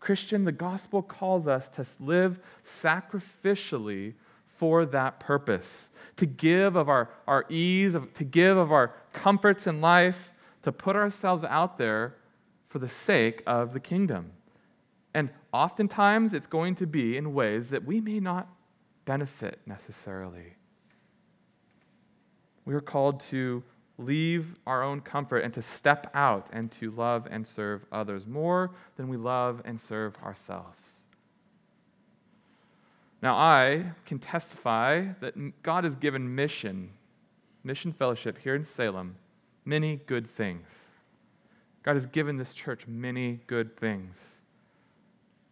Christian, 0.00 0.44
the 0.44 0.52
gospel 0.52 1.02
calls 1.02 1.48
us 1.48 1.68
to 1.70 1.86
live 1.98 2.38
sacrificially 2.62 4.14
for 4.44 4.84
that 4.86 5.18
purpose, 5.18 5.90
to 6.16 6.26
give 6.26 6.76
of 6.76 6.88
our, 6.88 7.10
our 7.26 7.46
ease, 7.48 7.96
to 8.14 8.24
give 8.24 8.56
of 8.56 8.70
our 8.70 8.94
comforts 9.12 9.66
in 9.66 9.80
life, 9.80 10.32
to 10.62 10.70
put 10.72 10.94
ourselves 10.94 11.42
out 11.44 11.78
there 11.78 12.16
for 12.66 12.78
the 12.78 12.88
sake 12.88 13.42
of 13.46 13.72
the 13.72 13.80
kingdom. 13.80 14.32
And 15.14 15.30
oftentimes 15.52 16.34
it's 16.34 16.46
going 16.46 16.74
to 16.76 16.86
be 16.86 17.16
in 17.16 17.32
ways 17.32 17.70
that 17.70 17.84
we 17.84 18.00
may 18.00 18.20
not 18.20 18.48
benefit 19.04 19.60
necessarily. 19.66 20.54
We 22.64 22.74
are 22.74 22.80
called 22.80 23.20
to 23.20 23.62
leave 23.98 24.54
our 24.66 24.82
own 24.82 25.00
comfort 25.00 25.38
and 25.38 25.54
to 25.54 25.62
step 25.62 26.10
out 26.14 26.50
and 26.52 26.70
to 26.72 26.90
love 26.90 27.28
and 27.30 27.46
serve 27.46 27.86
others 27.92 28.26
more 28.26 28.72
than 28.96 29.08
we 29.08 29.16
love 29.16 29.62
and 29.64 29.80
serve 29.80 30.16
ourselves. 30.22 31.04
Now, 33.22 33.36
I 33.36 33.92
can 34.04 34.18
testify 34.18 35.06
that 35.20 35.62
God 35.62 35.84
has 35.84 35.96
given 35.96 36.34
mission, 36.34 36.90
mission 37.62 37.92
fellowship 37.92 38.38
here 38.38 38.54
in 38.54 38.64
Salem, 38.64 39.16
many 39.64 39.96
good 40.06 40.26
things. 40.26 40.88
God 41.82 41.94
has 41.94 42.06
given 42.06 42.36
this 42.36 42.52
church 42.52 42.86
many 42.86 43.40
good 43.46 43.76
things. 43.76 44.40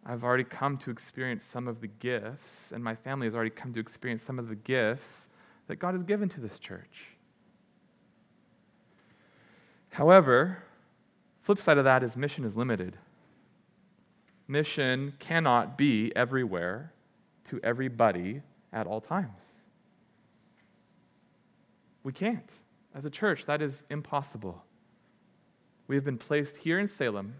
I've 0.05 0.23
already 0.23 0.43
come 0.43 0.77
to 0.79 0.91
experience 0.91 1.43
some 1.43 1.67
of 1.67 1.79
the 1.79 1.87
gifts, 1.87 2.71
and 2.71 2.83
my 2.83 2.95
family 2.95 3.27
has 3.27 3.35
already 3.35 3.49
come 3.49 3.73
to 3.73 3.79
experience 3.79 4.21
some 4.21 4.37
of 4.37 4.49
the 4.49 4.55
gifts 4.55 5.29
that 5.67 5.77
God 5.77 5.93
has 5.93 6.03
given 6.03 6.27
to 6.29 6.41
this 6.41 6.59
church. 6.59 7.09
However, 9.91 10.63
flip 11.41 11.57
side 11.57 11.77
of 11.77 11.85
that 11.85 12.03
is 12.03 12.17
mission 12.17 12.43
is 12.43 12.57
limited. 12.57 12.97
Mission 14.47 15.13
cannot 15.19 15.77
be 15.77 16.11
everywhere 16.15 16.91
to 17.45 17.59
everybody 17.63 18.41
at 18.73 18.87
all 18.87 18.99
times. 18.99 19.61
We 22.03 22.11
can't. 22.11 22.51
As 22.93 23.05
a 23.05 23.09
church, 23.09 23.45
that 23.45 23.61
is 23.61 23.83
impossible. 23.89 24.63
We 25.87 25.95
have 25.95 26.03
been 26.03 26.17
placed 26.17 26.57
here 26.57 26.77
in 26.77 26.87
Salem 26.87 27.35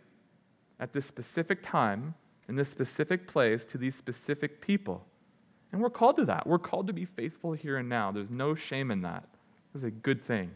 at 0.80 0.93
this 0.93 1.06
specific 1.06 1.62
time, 1.62 2.15
in 2.48 2.56
this 2.56 2.70
specific 2.70 3.28
place, 3.28 3.66
to 3.66 3.78
these 3.78 3.96
specific 3.96 4.62
people. 4.62 5.06
And 5.72 5.82
we're 5.82 5.90
called 5.90 6.18
to 6.18 6.26
that. 6.26 6.46
We're 6.46 6.60
called 6.60 6.88
to 6.88 6.94
be 6.94 7.06
faithful 7.06 7.54
here 7.54 7.78
and 7.78 7.90
now. 7.90 8.12
There's 8.12 8.30
no 8.30 8.54
shame 8.54 8.92
in 8.92 9.02
that. 9.02 9.28
It's 9.74 9.84
a 9.84 9.92
good 9.92 10.22
thing. 10.22 10.52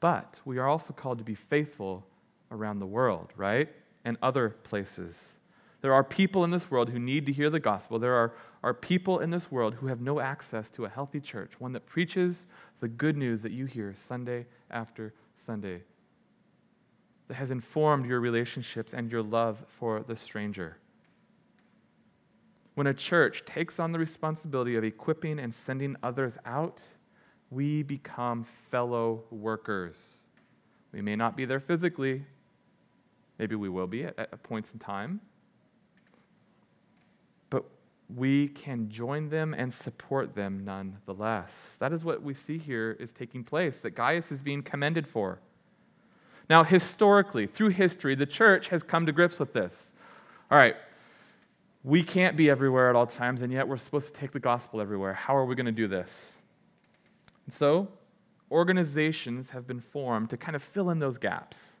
But 0.00 0.40
we 0.44 0.58
are 0.58 0.68
also 0.68 0.92
called 0.92 1.18
to 1.18 1.24
be 1.24 1.34
faithful 1.34 2.06
around 2.50 2.78
the 2.78 2.86
world, 2.86 3.32
right? 3.36 3.68
And 4.04 4.16
other 4.22 4.50
places. 4.50 5.40
There 5.80 5.92
are 5.92 6.04
people 6.04 6.44
in 6.44 6.50
this 6.50 6.70
world 6.70 6.90
who 6.90 6.98
need 6.98 7.26
to 7.26 7.32
hear 7.32 7.50
the 7.50 7.60
gospel. 7.60 7.98
There 7.98 8.14
are, 8.14 8.32
are 8.62 8.74
people 8.74 9.18
in 9.18 9.30
this 9.30 9.50
world 9.50 9.74
who 9.74 9.86
have 9.88 10.00
no 10.00 10.20
access 10.20 10.70
to 10.72 10.84
a 10.84 10.88
healthy 10.88 11.20
church, 11.20 11.60
one 11.60 11.72
that 11.72 11.86
preaches 11.86 12.46
the 12.80 12.88
good 12.88 13.16
news 13.16 13.42
that 13.42 13.52
you 13.52 13.66
hear 13.66 13.94
Sunday 13.94 14.46
after 14.70 15.14
Sunday, 15.34 15.82
that 17.28 17.34
has 17.34 17.50
informed 17.50 18.06
your 18.06 18.20
relationships 18.20 18.92
and 18.92 19.12
your 19.12 19.22
love 19.22 19.64
for 19.68 20.02
the 20.02 20.16
stranger. 20.16 20.78
When 22.74 22.86
a 22.86 22.94
church 22.94 23.44
takes 23.44 23.78
on 23.78 23.92
the 23.92 23.98
responsibility 23.98 24.76
of 24.76 24.84
equipping 24.84 25.38
and 25.38 25.52
sending 25.52 25.96
others 26.02 26.38
out, 26.44 26.82
we 27.50 27.82
become 27.82 28.44
fellow 28.44 29.24
workers. 29.30 30.22
We 30.92 31.02
may 31.02 31.16
not 31.16 31.36
be 31.36 31.44
there 31.44 31.60
physically, 31.60 32.24
maybe 33.38 33.54
we 33.54 33.68
will 33.68 33.86
be 33.86 34.04
at, 34.04 34.18
at 34.18 34.42
points 34.42 34.72
in 34.72 34.78
time, 34.78 35.20
but 37.50 37.64
we 38.14 38.48
can 38.48 38.88
join 38.88 39.28
them 39.28 39.54
and 39.54 39.72
support 39.72 40.34
them 40.34 40.64
nonetheless. 40.64 41.76
That 41.78 41.92
is 41.92 42.04
what 42.04 42.22
we 42.22 42.32
see 42.32 42.56
here 42.56 42.96
is 42.98 43.12
taking 43.12 43.44
place, 43.44 43.80
that 43.80 43.90
Gaius 43.90 44.32
is 44.32 44.40
being 44.40 44.62
commended 44.62 45.06
for. 45.06 45.40
Now, 46.48 46.64
historically, 46.64 47.46
through 47.46 47.70
history, 47.70 48.14
the 48.14 48.26
church 48.26 48.68
has 48.68 48.82
come 48.82 49.04
to 49.06 49.12
grips 49.12 49.38
with 49.38 49.52
this. 49.52 49.94
All 50.50 50.56
right, 50.56 50.76
we 51.84 52.02
can't 52.02 52.36
be 52.36 52.48
everywhere 52.48 52.88
at 52.88 52.96
all 52.96 53.06
times, 53.06 53.42
and 53.42 53.52
yet 53.52 53.68
we're 53.68 53.76
supposed 53.76 54.14
to 54.14 54.18
take 54.18 54.32
the 54.32 54.40
gospel 54.40 54.80
everywhere. 54.80 55.12
How 55.12 55.36
are 55.36 55.44
we 55.44 55.54
going 55.54 55.66
to 55.66 55.72
do 55.72 55.86
this? 55.86 56.42
And 57.44 57.52
so, 57.52 57.88
organizations 58.50 59.50
have 59.50 59.66
been 59.66 59.80
formed 59.80 60.30
to 60.30 60.38
kind 60.38 60.56
of 60.56 60.62
fill 60.62 60.88
in 60.88 60.98
those 60.98 61.18
gaps, 61.18 61.74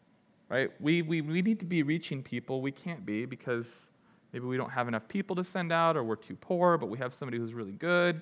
right? 0.50 0.70
We, 0.80 1.00
we, 1.00 1.22
we 1.22 1.40
need 1.40 1.60
to 1.60 1.66
be 1.66 1.82
reaching 1.82 2.22
people. 2.22 2.60
We 2.60 2.72
can't 2.72 3.06
be 3.06 3.24
because 3.24 3.86
maybe 4.34 4.44
we 4.44 4.58
don't 4.58 4.70
have 4.70 4.86
enough 4.86 5.08
people 5.08 5.34
to 5.36 5.44
send 5.44 5.72
out 5.72 5.96
or 5.96 6.04
we're 6.04 6.16
too 6.16 6.36
poor, 6.36 6.76
but 6.76 6.86
we 6.86 6.98
have 6.98 7.14
somebody 7.14 7.38
who's 7.38 7.54
really 7.54 7.72
good 7.72 8.20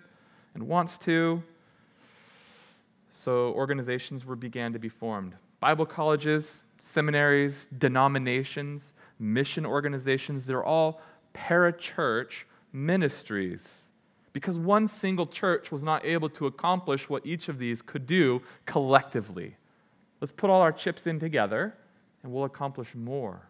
and 0.55 0.69
wants 0.69 0.97
to. 0.99 1.43
So, 3.11 3.53
organizations 3.55 4.25
were 4.25 4.37
began 4.37 4.73
to 4.75 4.79
be 4.79 4.89
formed. 4.89 5.35
Bible 5.66 5.85
colleges, 5.85 6.62
seminaries, 6.79 7.66
denominations, 7.66 8.94
mission 9.18 9.66
organizations, 9.66 10.46
they're 10.46 10.62
all 10.62 11.00
parachurch 11.35 12.44
ministries 12.72 13.88
because 14.33 14.57
one 14.57 14.87
single 14.87 15.26
church 15.26 15.72
was 15.72 15.83
not 15.83 16.05
able 16.05 16.29
to 16.29 16.46
accomplish 16.46 17.11
what 17.11 17.26
each 17.26 17.48
of 17.48 17.59
these 17.59 17.83
could 17.83 18.07
do 18.07 18.42
collectively. 18.64 19.57
Let's 20.20 20.31
put 20.31 20.50
all 20.50 20.62
our 20.62 20.70
chips 20.70 21.05
in 21.05 21.18
together 21.18 21.74
and 22.22 22.33
we'll 22.33 22.44
accomplish 22.44 22.94
more. 22.94 23.48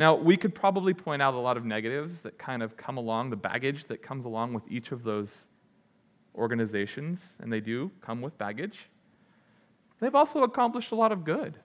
Now, 0.00 0.16
we 0.16 0.36
could 0.36 0.52
probably 0.52 0.94
point 0.94 1.22
out 1.22 1.34
a 1.34 1.38
lot 1.38 1.56
of 1.56 1.64
negatives 1.64 2.22
that 2.22 2.38
kind 2.38 2.64
of 2.64 2.76
come 2.76 2.96
along, 2.96 3.30
the 3.30 3.36
baggage 3.36 3.84
that 3.84 4.02
comes 4.02 4.24
along 4.24 4.52
with 4.52 4.64
each 4.68 4.90
of 4.90 5.04
those 5.04 5.46
organizations, 6.34 7.38
and 7.40 7.52
they 7.52 7.60
do 7.60 7.92
come 8.00 8.20
with 8.20 8.36
baggage. 8.36 8.88
They've 10.00 10.14
also 10.14 10.42
accomplished 10.42 10.92
a 10.92 10.94
lot 10.94 11.12
of 11.12 11.24
good, 11.24 11.58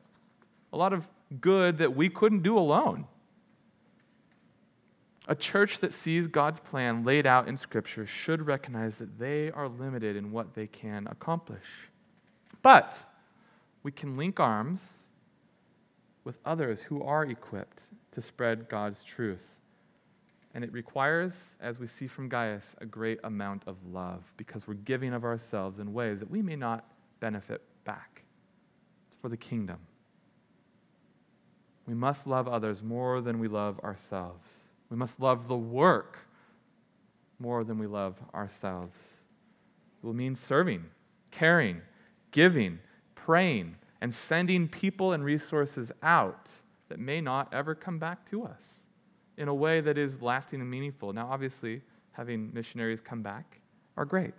a 0.72 0.78
lot 0.78 0.93
of 0.93 1.08
good 1.39 1.78
that 1.78 1.96
we 1.96 2.10
couldn't 2.10 2.43
do 2.43 2.58
alone. 2.58 3.06
A 5.28 5.36
church 5.36 5.80
that 5.80 5.93
sees 5.93 6.28
God's 6.28 6.60
plan 6.60 7.06
laid 7.06 7.26
out 7.26 7.48
in 7.48 7.56
Scripture 7.56 8.06
should 8.06 8.46
recognize 8.46 8.98
that 8.98 9.19
they 9.19 9.52
are 9.52 9.69
limited 9.69 10.17
in 10.17 10.32
what 10.32 10.54
they 10.54 10.67
can 10.67 11.08
accomplish. 11.08 11.89
But 12.62 13.06
we 13.84 13.91
can 13.91 14.17
link 14.17 14.39
arms 14.39 15.08
with 16.24 16.39
others 16.43 16.84
who 16.84 17.02
are 17.04 17.24
equipped 17.24 17.84
to 18.12 18.22
spread 18.22 18.67
God's 18.67 19.04
truth. 19.04 19.60
And 20.54 20.63
it 20.63 20.72
requires, 20.72 21.58
as 21.60 21.80
we 21.80 21.88
see 21.88 22.08
from 22.08 22.30
Gaius, 22.30 22.76
a 22.80 22.86
great 22.86 23.19
amount 23.24 23.63
of 23.65 23.78
love 23.91 24.34
because 24.38 24.67
we're 24.67 24.76
giving 24.76 25.13
of 25.13 25.24
ourselves 25.24 25.80
in 25.80 25.93
ways 25.93 26.19
that 26.19 26.30
we 26.30 26.41
may 26.41 26.56
not 26.56 26.86
benefit 27.19 27.62
back. 27.86 28.12
For 29.23 29.29
the 29.29 29.38
kingdom. 29.38 29.77
We 31.88 31.93
must 31.93 32.27
love 32.27 32.45
others 32.45 32.83
more 32.83 33.21
than 33.21 33.39
we 33.39 33.47
love 33.47 33.79
ourselves. 33.79 34.65
We 34.89 34.97
must 34.97 35.21
love 35.21 35.47
the 35.47 35.55
work 35.55 36.27
more 37.39 37.63
than 37.63 37.77
we 37.77 37.88
love 37.88 38.17
ourselves. 38.36 39.21
It 40.01 40.05
will 40.05 40.13
mean 40.13 40.36
serving, 40.36 40.88
caring, 41.31 41.83
giving, 42.31 42.79
praying, 43.15 43.77
and 44.01 44.13
sending 44.13 44.67
people 44.67 45.13
and 45.13 45.23
resources 45.23 45.89
out 46.01 46.51
that 46.89 46.99
may 46.99 47.21
not 47.21 47.47
ever 47.53 47.75
come 47.75 47.99
back 47.99 48.25
to 48.31 48.43
us 48.43 48.83
in 49.38 49.47
a 49.47 49.53
way 49.53 49.79
that 49.79 49.97
is 49.97 50.21
lasting 50.21 50.59
and 50.59 50.69
meaningful. 50.69 51.13
Now, 51.13 51.29
obviously, 51.31 51.81
having 52.12 52.53
missionaries 52.53 52.99
come 52.99 53.21
back 53.21 53.62
are 53.95 54.03
great 54.03 54.33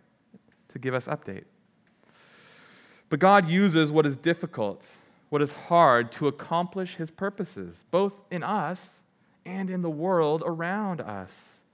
to 0.68 0.79
give 0.79 0.92
us 0.92 1.09
update. 1.09 1.44
But 3.09 3.21
God 3.21 3.49
uses 3.49 3.90
what 3.90 4.07
is 4.07 4.17
difficult, 4.17 4.87
what 5.29 5.43
is 5.43 5.53
hard 5.53 6.11
to 6.12 6.27
accomplish 6.27 6.97
his 6.97 7.11
purposes, 7.11 7.85
both 7.90 8.21
in 8.31 8.43
us 8.43 9.03
and 9.47 9.71
in 9.71 9.83
the 9.83 9.90
world 9.90 10.43
around 10.45 11.01
us. 11.01 11.64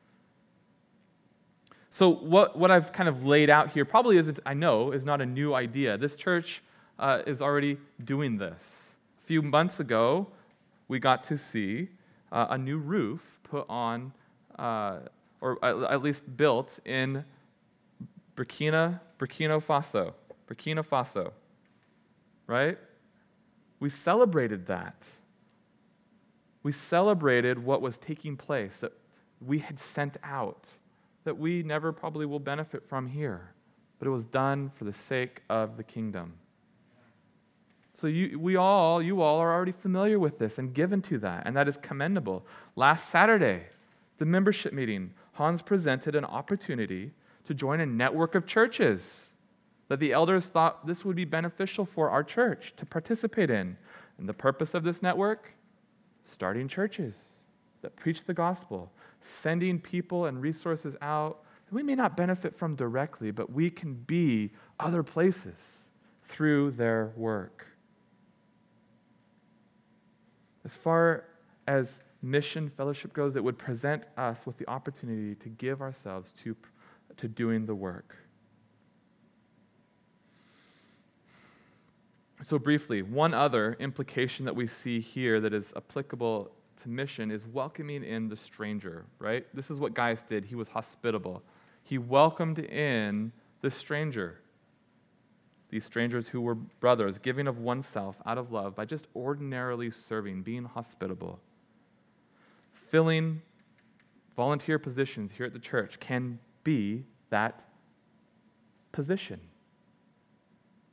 So, 1.92 2.08
what, 2.08 2.56
what 2.56 2.70
I've 2.70 2.92
kind 2.92 3.08
of 3.08 3.26
laid 3.26 3.50
out 3.50 3.72
here 3.72 3.84
probably 3.84 4.16
isn't, 4.16 4.38
I 4.46 4.54
know, 4.54 4.92
is 4.92 5.04
not 5.04 5.20
a 5.20 5.26
new 5.26 5.54
idea. 5.54 5.98
This 5.98 6.14
church 6.14 6.62
uh, 6.98 7.22
is 7.26 7.42
already 7.42 7.78
doing 8.02 8.38
this. 8.38 8.94
A 9.18 9.22
few 9.22 9.42
months 9.42 9.80
ago, 9.80 10.28
we 10.86 11.00
got 11.00 11.24
to 11.24 11.36
see 11.36 11.88
uh, 12.30 12.46
a 12.50 12.58
new 12.58 12.78
roof 12.78 13.40
put 13.42 13.66
on, 13.68 14.12
uh, 14.58 14.98
or 15.40 15.64
at 15.64 16.02
least 16.02 16.36
built 16.36 16.78
in 16.84 17.24
Burkina, 18.36 19.00
Burkina 19.18 19.64
Faso. 19.64 20.14
Burkina 20.50 20.84
Faso, 20.84 21.32
right? 22.46 22.78
We 23.78 23.88
celebrated 23.88 24.66
that 24.66 25.06
we 26.62 26.72
celebrated 26.72 27.64
what 27.64 27.80
was 27.80 27.96
taking 27.96 28.36
place, 28.36 28.80
that 28.80 28.92
we 29.40 29.60
had 29.60 29.78
sent 29.78 30.16
out 30.22 30.76
that 31.24 31.38
we 31.38 31.62
never 31.62 31.92
probably 31.92 32.26
will 32.26 32.38
benefit 32.38 32.86
from 32.86 33.08
here, 33.08 33.52
but 33.98 34.08
it 34.08 34.10
was 34.10 34.26
done 34.26 34.68
for 34.68 34.84
the 34.84 34.92
sake 34.92 35.42
of 35.48 35.76
the 35.76 35.84
kingdom. 35.84 36.34
So 37.92 38.06
you, 38.06 38.38
we 38.38 38.56
all, 38.56 39.02
you 39.02 39.20
all 39.20 39.38
are 39.38 39.52
already 39.52 39.72
familiar 39.72 40.18
with 40.18 40.38
this 40.38 40.58
and 40.58 40.72
given 40.72 41.02
to 41.02 41.18
that, 41.18 41.42
and 41.46 41.54
that 41.56 41.68
is 41.68 41.76
commendable. 41.76 42.46
Last 42.76 43.08
Saturday, 43.08 43.64
the 44.18 44.26
membership 44.26 44.72
meeting, 44.72 45.12
Hans 45.32 45.62
presented 45.62 46.14
an 46.14 46.24
opportunity 46.24 47.12
to 47.44 47.54
join 47.54 47.80
a 47.80 47.86
network 47.86 48.34
of 48.34 48.46
churches 48.46 49.29
that 49.90 49.98
the 49.98 50.12
elders 50.12 50.46
thought 50.46 50.86
this 50.86 51.04
would 51.04 51.16
be 51.16 51.24
beneficial 51.24 51.84
for 51.84 52.10
our 52.10 52.22
church 52.22 52.74
to 52.76 52.86
participate 52.86 53.50
in. 53.50 53.76
And 54.18 54.28
the 54.28 54.32
purpose 54.32 54.72
of 54.72 54.84
this 54.84 55.02
network? 55.02 55.54
Starting 56.22 56.68
churches 56.68 57.38
that 57.82 57.96
preach 57.96 58.24
the 58.24 58.32
gospel, 58.32 58.92
sending 59.20 59.80
people 59.80 60.26
and 60.26 60.40
resources 60.40 60.96
out 61.02 61.42
that 61.66 61.74
we 61.74 61.82
may 61.82 61.96
not 61.96 62.16
benefit 62.16 62.54
from 62.54 62.76
directly, 62.76 63.32
but 63.32 63.52
we 63.52 63.68
can 63.68 63.94
be 63.94 64.52
other 64.78 65.02
places 65.02 65.88
through 66.24 66.70
their 66.70 67.12
work. 67.16 67.66
As 70.64 70.76
far 70.76 71.24
as 71.66 72.00
mission 72.22 72.68
fellowship 72.68 73.12
goes, 73.12 73.34
it 73.34 73.42
would 73.42 73.58
present 73.58 74.06
us 74.16 74.46
with 74.46 74.56
the 74.56 74.70
opportunity 74.70 75.34
to 75.34 75.48
give 75.48 75.82
ourselves 75.82 76.30
to, 76.42 76.56
to 77.16 77.26
doing 77.26 77.64
the 77.64 77.74
work. 77.74 78.14
So, 82.42 82.58
briefly, 82.58 83.02
one 83.02 83.34
other 83.34 83.76
implication 83.78 84.46
that 84.46 84.56
we 84.56 84.66
see 84.66 85.00
here 85.00 85.40
that 85.40 85.52
is 85.52 85.74
applicable 85.76 86.50
to 86.82 86.88
mission 86.88 87.30
is 87.30 87.46
welcoming 87.46 88.02
in 88.02 88.28
the 88.28 88.36
stranger, 88.36 89.04
right? 89.18 89.44
This 89.54 89.70
is 89.70 89.78
what 89.78 89.92
Gaius 89.92 90.22
did. 90.22 90.46
He 90.46 90.54
was 90.54 90.68
hospitable. 90.68 91.42
He 91.82 91.98
welcomed 91.98 92.58
in 92.58 93.32
the 93.60 93.70
stranger, 93.70 94.40
these 95.68 95.84
strangers 95.84 96.28
who 96.28 96.40
were 96.40 96.54
brothers, 96.54 97.18
giving 97.18 97.46
of 97.46 97.58
oneself 97.58 98.18
out 98.24 98.38
of 98.38 98.50
love 98.50 98.74
by 98.74 98.86
just 98.86 99.06
ordinarily 99.14 99.90
serving, 99.90 100.42
being 100.42 100.64
hospitable. 100.64 101.40
Filling 102.72 103.42
volunteer 104.34 104.78
positions 104.78 105.32
here 105.32 105.44
at 105.44 105.52
the 105.52 105.58
church 105.58 106.00
can 106.00 106.38
be 106.64 107.04
that 107.28 107.64
position, 108.92 109.40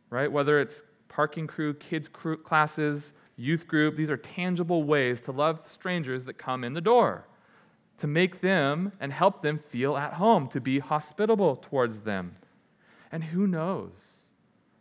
right? 0.09 0.29
Whether 0.29 0.59
it's 0.59 0.83
parking 1.17 1.47
crew, 1.47 1.73
kids' 1.73 2.07
crew, 2.07 2.37
classes, 2.37 3.11
youth 3.35 3.67
group. 3.67 3.95
These 3.95 4.11
are 4.11 4.17
tangible 4.17 4.83
ways 4.83 5.19
to 5.21 5.31
love 5.31 5.65
strangers 5.65 6.25
that 6.25 6.37
come 6.37 6.63
in 6.63 6.73
the 6.73 6.79
door, 6.79 7.25
to 7.97 8.05
make 8.05 8.41
them 8.41 8.91
and 8.99 9.11
help 9.11 9.41
them 9.41 9.57
feel 9.57 9.97
at 9.97 10.13
home, 10.13 10.47
to 10.49 10.61
be 10.61 10.77
hospitable 10.77 11.55
towards 11.55 12.01
them. 12.01 12.35
And 13.11 13.23
who 13.23 13.47
knows 13.47 14.25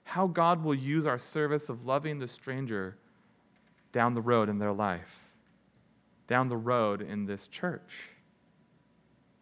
how 0.04 0.26
God 0.26 0.62
will 0.62 0.74
use 0.74 1.06
our 1.06 1.16
service 1.16 1.70
of 1.70 1.86
loving 1.86 2.18
the 2.18 2.28
stranger 2.28 2.98
down 3.92 4.12
the 4.12 4.20
road 4.20 4.50
in 4.50 4.58
their 4.58 4.74
life, 4.74 5.30
down 6.26 6.50
the 6.50 6.56
road 6.58 7.00
in 7.00 7.24
this 7.24 7.48
church. 7.48 8.10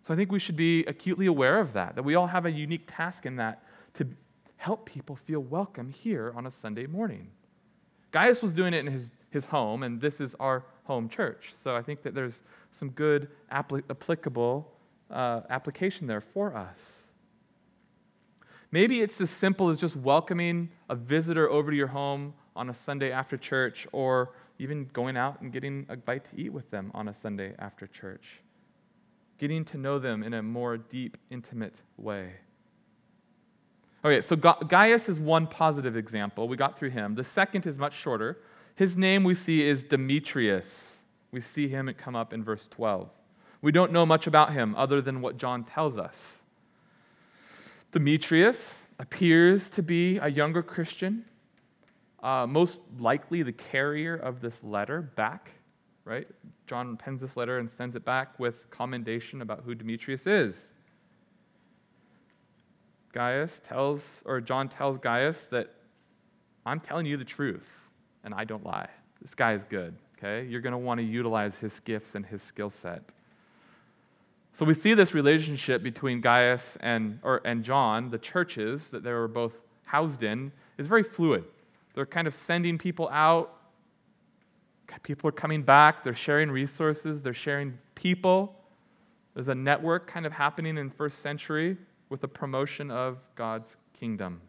So 0.05 0.15
I 0.15 0.17
think 0.17 0.31
we 0.31 0.39
should 0.39 0.55
be 0.55 0.85
acutely 0.85 1.27
aware 1.27 1.59
of 1.59 1.73
that, 1.73 1.97
that 1.97 2.05
we 2.05 2.15
all 2.15 2.29
have 2.29 2.47
a 2.47 2.53
unique 2.53 2.85
task 2.87 3.27
in 3.27 3.35
that 3.35 3.65
to 3.95 4.07
help 4.57 4.87
people 4.87 5.17
feel 5.17 5.41
welcome 5.41 5.91
here 5.91 6.33
on 6.35 6.47
a 6.47 6.51
Sunday 6.51 6.87
morning. 6.87 7.31
Gaius 8.11 8.43
was 8.43 8.53
doing 8.53 8.75
it 8.75 8.79
in 8.79 8.93
his, 8.93 9.11
his 9.31 9.47
home, 9.47 9.83
and 9.83 10.01
this 10.01 10.21
is 10.21 10.35
our 10.37 10.65
home 10.85 11.09
church. 11.09 11.53
So 11.53 11.75
I 11.75 11.83
think 11.83 12.03
that 12.03 12.15
there's 12.15 12.43
some 12.71 12.91
good 12.91 13.29
applic- 13.51 13.91
applicable 13.91 14.71
uh, 15.11 15.41
application 15.51 16.07
there 16.07 16.21
for 16.21 16.57
us. 16.57 17.09
Maybe 18.71 19.01
it's 19.01 19.21
as 19.21 19.31
simple 19.31 19.69
as 19.71 19.79
just 19.79 19.97
welcoming 19.97 20.71
a 20.89 20.95
visitor 20.95 21.49
over 21.49 21.71
to 21.71 21.77
your 21.77 21.89
home 21.89 22.35
on 22.57 22.71
a 22.71 22.75
Sunday 22.75 23.11
after 23.11 23.37
church, 23.37 23.87
or 23.93 24.33
even 24.59 24.87
going 24.93 25.17
out 25.17 25.41
and 25.41 25.53
getting 25.53 25.87
a 25.89 25.97
bite 25.97 26.25
to 26.27 26.41
eat 26.41 26.53
with 26.53 26.71
them 26.71 26.91
on 26.95 27.09
a 27.09 27.15
Sunday 27.15 27.55
after 27.59 27.87
church. 27.87 28.41
Getting 29.39 29.65
to 29.67 29.77
know 29.77 29.99
them 29.99 30.23
in 30.23 30.35
a 30.35 30.43
more 30.43 30.77
deep, 30.77 31.17
intimate 31.31 31.83
way. 31.97 32.35
Okay, 34.05 34.21
so 34.21 34.37
Gaius 34.37 35.09
is 35.09 35.19
one 35.19 35.47
positive 35.47 35.97
example. 35.97 36.47
We 36.47 36.59
got 36.59 36.79
through 36.79 36.91
him. 36.91 37.15
The 37.15 37.25
second 37.25 37.67
is 37.67 37.79
much 37.79 37.95
shorter. 37.95 38.39
His 38.75 38.99
name 38.99 39.25
we 39.25 39.35
see 39.35 39.67
is 39.67 39.83
Demetrius. 39.83 41.05
We 41.31 41.41
see 41.41 41.69
him 41.69 41.91
come 41.97 42.15
up 42.15 42.35
in 42.35 42.45
verse 42.45 42.69
12. 42.69 43.09
We 43.63 43.73
don't 43.73 43.93
know 43.93 44.05
much 44.05 44.27
about 44.27 44.53
him 44.53 44.75
other 44.77 45.01
than 45.01 45.23
what 45.23 45.39
John 45.39 45.65
tells 45.65 45.97
us. 45.97 46.43
Demetrius 47.93 48.83
appears 48.99 49.71
to 49.71 49.83
be 49.83 50.19
a 50.19 50.31
younger 50.31 50.63
Christian, 50.63 51.25
uh, 52.23 52.47
most 52.47 52.81
likely 52.99 53.43
the 53.43 53.53
carrier 53.53 54.15
of 54.15 54.43
this 54.43 54.63
letter 54.63 55.01
back, 55.01 55.53
right? 56.05 56.29
John 56.67 56.99
pens 56.99 57.23
this 57.23 57.39
letter 57.39 57.57
and 57.59 57.71
sends 57.71 57.97
it 57.97 58.05
back 58.05 58.39
with 58.39 58.69
commendation 58.69 59.41
about 59.41 59.63
who 59.65 59.75
Demetrius 59.75 60.27
is. 60.27 60.74
Gaius 63.15 63.61
tells, 63.61 64.25
or 64.27 64.41
John 64.41 64.69
tells 64.69 64.99
Gaius 64.99 65.47
that 65.47 65.73
I'm 66.67 66.81
telling 66.81 67.07
you 67.07 67.17
the 67.17 67.25
truth 67.25 67.89
and 68.25 68.35
I 68.35 68.43
don't 68.43 68.65
lie. 68.65 68.89
This 69.23 69.37
guy 69.37 69.53
is 69.53 69.63
good, 69.63 69.95
okay? 70.19 70.45
You're 70.49 70.61
going 70.61 70.73
to 70.73 70.79
want 70.79 70.99
to 70.99 71.05
utilize 71.05 71.61
his 71.61 71.79
gifts 71.79 72.17
and 72.17 72.27
his 72.27 72.43
skill 72.43 72.71
set. 72.71 73.13
So 74.53 74.65
we 74.65 74.75
see 74.75 74.95
this 74.95 75.15
relationship 75.15 75.81
between 75.81 76.21
Gaius 76.21 76.77
and, 76.81 77.21
or, 77.23 77.41
and 77.45 77.63
John, 77.63 78.11
the 78.11 78.19
churches 78.19 78.91
that 78.91 79.05
they 79.05 79.13
were 79.13 79.29
both 79.29 79.63
housed 79.85 80.25
in, 80.25 80.51
is 80.77 80.89
very 80.89 81.05
fluid. 81.05 81.45
They're 81.95 82.07
kind 82.07 82.27
of 82.27 82.35
sending 82.35 82.79
people 82.79 83.09
out. 83.11 83.55
People 85.05 85.29
are 85.29 85.33
coming 85.33 85.63
back. 85.63 86.03
They're 86.03 86.15
sharing 86.15 86.51
resources. 86.51 87.23
They're 87.23 87.33
sharing 87.33 87.79
people. 87.95 88.57
There's 89.35 89.49
a 89.49 89.55
network 89.55 90.09
kind 90.09 90.27
of 90.27 90.33
happening 90.33 90.79
in 90.79 90.91
first 90.91 91.21
century 91.21 91.77
with 92.15 92.21
the 92.21 92.29
promotion 92.29 92.93
of 92.93 93.19
God's 93.35 93.77
kingdom. 93.93 94.41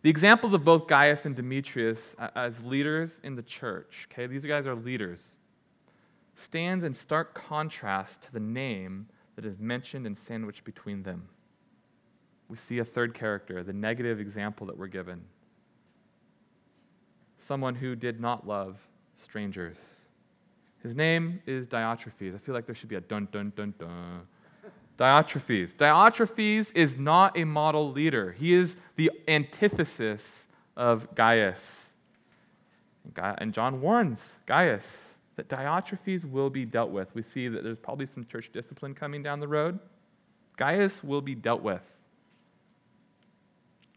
The 0.00 0.08
examples 0.08 0.54
of 0.54 0.64
both 0.64 0.86
Gaius 0.86 1.26
and 1.26 1.36
Demetrius 1.36 2.16
uh, 2.18 2.30
as 2.34 2.64
leaders 2.64 3.20
in 3.22 3.34
the 3.34 3.42
church, 3.42 4.08
okay, 4.10 4.26
these 4.26 4.46
guys 4.46 4.66
are 4.66 4.74
leaders, 4.74 5.36
stands 6.34 6.84
in 6.84 6.94
stark 6.94 7.34
contrast 7.34 8.22
to 8.22 8.32
the 8.32 8.40
name 8.40 9.08
that 9.36 9.44
is 9.44 9.58
mentioned 9.58 10.06
and 10.06 10.16
sandwiched 10.16 10.64
between 10.64 11.02
them. 11.02 11.28
We 12.48 12.56
see 12.56 12.78
a 12.78 12.84
third 12.84 13.12
character, 13.12 13.62
the 13.62 13.74
negative 13.74 14.20
example 14.20 14.66
that 14.68 14.78
we're 14.78 14.86
given. 14.86 15.20
Someone 17.36 17.74
who 17.74 17.94
did 17.94 18.22
not 18.22 18.46
love 18.46 18.88
strangers. 19.16 20.06
His 20.82 20.96
name 20.96 21.42
is 21.44 21.68
Diotrephes. 21.68 22.34
I 22.34 22.38
feel 22.38 22.54
like 22.54 22.64
there 22.64 22.74
should 22.74 22.88
be 22.88 22.96
a 22.96 23.02
dun 23.02 23.28
dun 23.30 23.52
dun 23.54 23.74
dun 23.78 24.22
Diotrephes. 25.02 25.74
Diotrephes 25.74 26.70
is 26.76 26.96
not 26.96 27.36
a 27.36 27.42
model 27.42 27.90
leader, 27.90 28.32
he 28.32 28.52
is 28.52 28.76
the 28.94 29.10
antithesis 29.26 30.46
of 30.76 31.12
Gaius. 31.16 31.94
And 33.16 33.52
John 33.52 33.80
warns 33.80 34.38
Gaius 34.46 35.18
that 35.34 35.48
Diotrephes 35.48 36.24
will 36.24 36.50
be 36.50 36.64
dealt 36.64 36.90
with. 36.90 37.12
We 37.16 37.22
see 37.22 37.48
that 37.48 37.64
there's 37.64 37.80
probably 37.80 38.06
some 38.06 38.24
church 38.24 38.52
discipline 38.52 38.94
coming 38.94 39.24
down 39.24 39.40
the 39.40 39.48
road. 39.48 39.80
Gaius 40.56 41.02
will 41.02 41.20
be 41.20 41.34
dealt 41.34 41.62
with. 41.62 41.98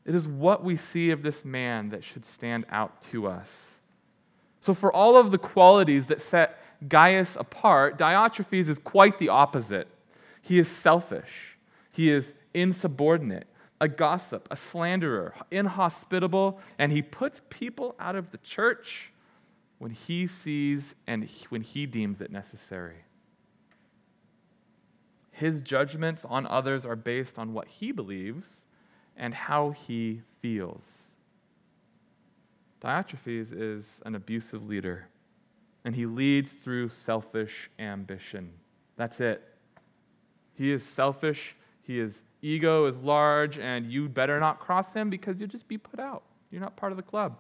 It 0.06 0.16
is 0.16 0.28
what 0.28 0.64
we 0.64 0.76
see 0.76 1.12
of 1.12 1.22
this 1.22 1.46
man 1.46 1.90
that 1.90 2.04
should 2.04 2.26
stand 2.26 2.66
out 2.70 3.00
to 3.04 3.28
us. 3.28 3.80
So, 4.60 4.74
for 4.74 4.92
all 4.92 5.18
of 5.18 5.30
the 5.30 5.38
qualities 5.38 6.08
that 6.08 6.20
set 6.20 6.60
Gaius 6.88 7.36
apart, 7.36 8.00
Diotrephes 8.00 8.70
is 8.70 8.80
quite 8.80 9.20
the 9.20 9.30
opposite. 9.30 9.88
He 10.46 10.60
is 10.60 10.68
selfish. 10.68 11.58
He 11.92 12.12
is 12.12 12.36
insubordinate, 12.54 13.48
a 13.82 13.88
gossip, 13.88 14.48
a 14.52 14.56
slanderer, 14.56 15.34
inhospitable, 15.50 16.60
and 16.78 16.92
he 16.92 17.02
puts 17.02 17.42
people 17.50 17.96
out 18.00 18.16
of 18.16 18.30
the 18.30 18.38
church 18.38 19.12
when 19.80 19.90
he 19.90 20.28
sees 20.28 20.94
and 21.08 21.28
when 21.50 21.62
he 21.62 21.88
deems 21.88 22.22
it 22.22 22.32
necessary. 22.32 23.06
His 25.32 25.62
judgments 25.62 26.24
on 26.26 26.46
others 26.46 26.86
are 26.86 26.96
based 26.96 27.40
on 27.40 27.54
what 27.54 27.68
he 27.68 27.92
believes 27.92 28.66
and 29.18 29.34
how 29.34 29.72
he 29.72 30.22
feels. 30.42 31.08
Diotrephes 32.82 33.52
is 33.52 34.00
an 34.06 34.14
abusive 34.14 34.68
leader, 34.70 35.08
and 35.84 35.96
he 35.96 36.06
leads 36.06 36.54
through 36.54 36.90
selfish 36.90 37.72
ambition. 37.80 38.54
That's 38.96 39.20
it. 39.20 39.55
He 40.56 40.72
is 40.72 40.86
selfish, 40.86 41.56
his 41.84 42.24
ego 42.42 42.86
is 42.86 43.02
large, 43.02 43.60
and 43.60 43.92
you 43.92 44.10
better 44.10 44.40
not 44.40 44.60
cross 44.60 44.94
him 44.94 45.10
because 45.10 45.40
you'll 45.40 45.50
just 45.50 45.68
be 45.68 45.78
put 45.78 46.00
out. 46.00 46.24
You're 46.50 46.62
not 46.62 46.76
part 46.76 46.92
of 46.92 46.98
the 46.98 47.04
club. 47.04 47.38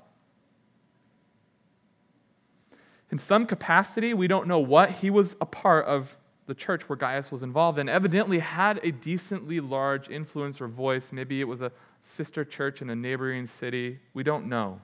In 3.11 3.19
some 3.19 3.45
capacity, 3.45 4.13
we 4.13 4.27
don't 4.27 4.47
know 4.47 4.59
what, 4.59 4.91
he 4.91 5.09
was 5.09 5.35
a 5.39 5.45
part 5.45 5.85
of 5.85 6.17
the 6.47 6.53
church 6.53 6.89
where 6.89 6.97
Gaius 6.97 7.31
was 7.31 7.43
involved 7.43 7.79
and 7.79 7.89
evidently 7.89 8.39
had 8.39 8.79
a 8.83 8.91
decently 8.91 9.59
large 9.59 10.09
influence 10.09 10.61
or 10.61 10.67
voice. 10.67 11.11
Maybe 11.11 11.41
it 11.41 11.47
was 11.47 11.61
a 11.61 11.71
sister 12.03 12.45
church 12.45 12.81
in 12.81 12.89
a 12.89 12.95
neighboring 12.95 13.45
city. 13.45 13.99
We 14.13 14.23
don't 14.23 14.47
know. 14.47 14.81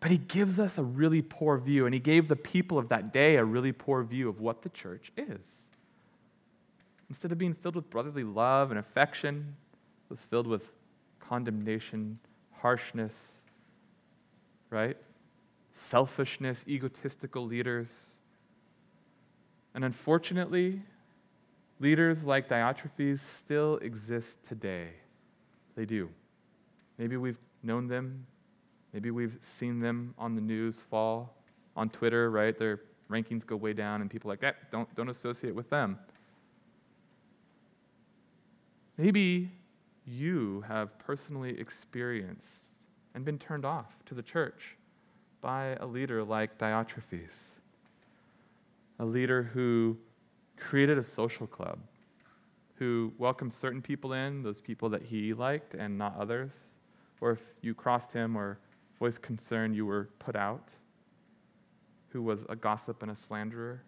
But 0.00 0.10
he 0.10 0.18
gives 0.18 0.60
us 0.60 0.78
a 0.78 0.82
really 0.82 1.22
poor 1.22 1.58
view, 1.58 1.86
and 1.86 1.94
he 1.94 2.00
gave 2.00 2.28
the 2.28 2.36
people 2.36 2.78
of 2.78 2.88
that 2.88 3.12
day 3.12 3.36
a 3.36 3.44
really 3.44 3.72
poor 3.72 4.02
view 4.02 4.28
of 4.28 4.40
what 4.40 4.62
the 4.62 4.68
church 4.68 5.12
is. 5.16 5.63
Instead 7.08 7.32
of 7.32 7.38
being 7.38 7.54
filled 7.54 7.76
with 7.76 7.90
brotherly 7.90 8.24
love 8.24 8.70
and 8.70 8.78
affection, 8.78 9.56
it 10.06 10.10
was 10.10 10.24
filled 10.24 10.46
with 10.46 10.70
condemnation, 11.20 12.18
harshness, 12.52 13.44
right? 14.70 14.96
Selfishness, 15.72 16.64
egotistical 16.66 17.44
leaders. 17.44 18.14
And 19.74 19.84
unfortunately, 19.84 20.82
leaders 21.80 22.24
like 22.24 22.48
Diotrephes 22.48 23.18
still 23.18 23.76
exist 23.78 24.44
today. 24.44 24.88
They 25.76 25.84
do. 25.84 26.10
Maybe 26.98 27.16
we've 27.16 27.38
known 27.62 27.88
them. 27.88 28.26
Maybe 28.92 29.10
we've 29.10 29.38
seen 29.40 29.80
them 29.80 30.14
on 30.16 30.36
the 30.36 30.40
news 30.40 30.82
fall, 30.82 31.34
on 31.76 31.90
Twitter, 31.90 32.30
right? 32.30 32.56
Their 32.56 32.80
rankings 33.10 33.44
go 33.44 33.56
way 33.56 33.72
down, 33.72 34.00
and 34.00 34.10
people 34.10 34.30
are 34.30 34.34
like, 34.34 34.44
eh, 34.44 34.52
don't, 34.70 34.94
don't 34.94 35.08
associate 35.08 35.54
with 35.54 35.68
them. 35.70 35.98
Maybe 38.96 39.50
you 40.06 40.64
have 40.68 40.98
personally 40.98 41.58
experienced 41.58 42.66
and 43.14 43.24
been 43.24 43.38
turned 43.38 43.64
off 43.64 44.04
to 44.06 44.14
the 44.14 44.22
church 44.22 44.76
by 45.40 45.76
a 45.80 45.86
leader 45.86 46.22
like 46.22 46.58
Diotrephes, 46.58 47.58
a 49.00 49.04
leader 49.04 49.42
who 49.42 49.98
created 50.56 50.96
a 50.96 51.02
social 51.02 51.46
club, 51.46 51.80
who 52.76 53.12
welcomed 53.18 53.52
certain 53.52 53.82
people 53.82 54.12
in, 54.12 54.42
those 54.42 54.60
people 54.60 54.88
that 54.90 55.02
he 55.02 55.34
liked 55.34 55.74
and 55.74 55.98
not 55.98 56.16
others, 56.16 56.70
or 57.20 57.32
if 57.32 57.54
you 57.62 57.74
crossed 57.74 58.12
him 58.12 58.36
or 58.36 58.60
voiced 58.98 59.22
concern, 59.22 59.74
you 59.74 59.86
were 59.86 60.10
put 60.20 60.36
out, 60.36 60.70
who 62.08 62.22
was 62.22 62.46
a 62.48 62.54
gossip 62.54 63.02
and 63.02 63.10
a 63.10 63.16
slanderer. 63.16 63.82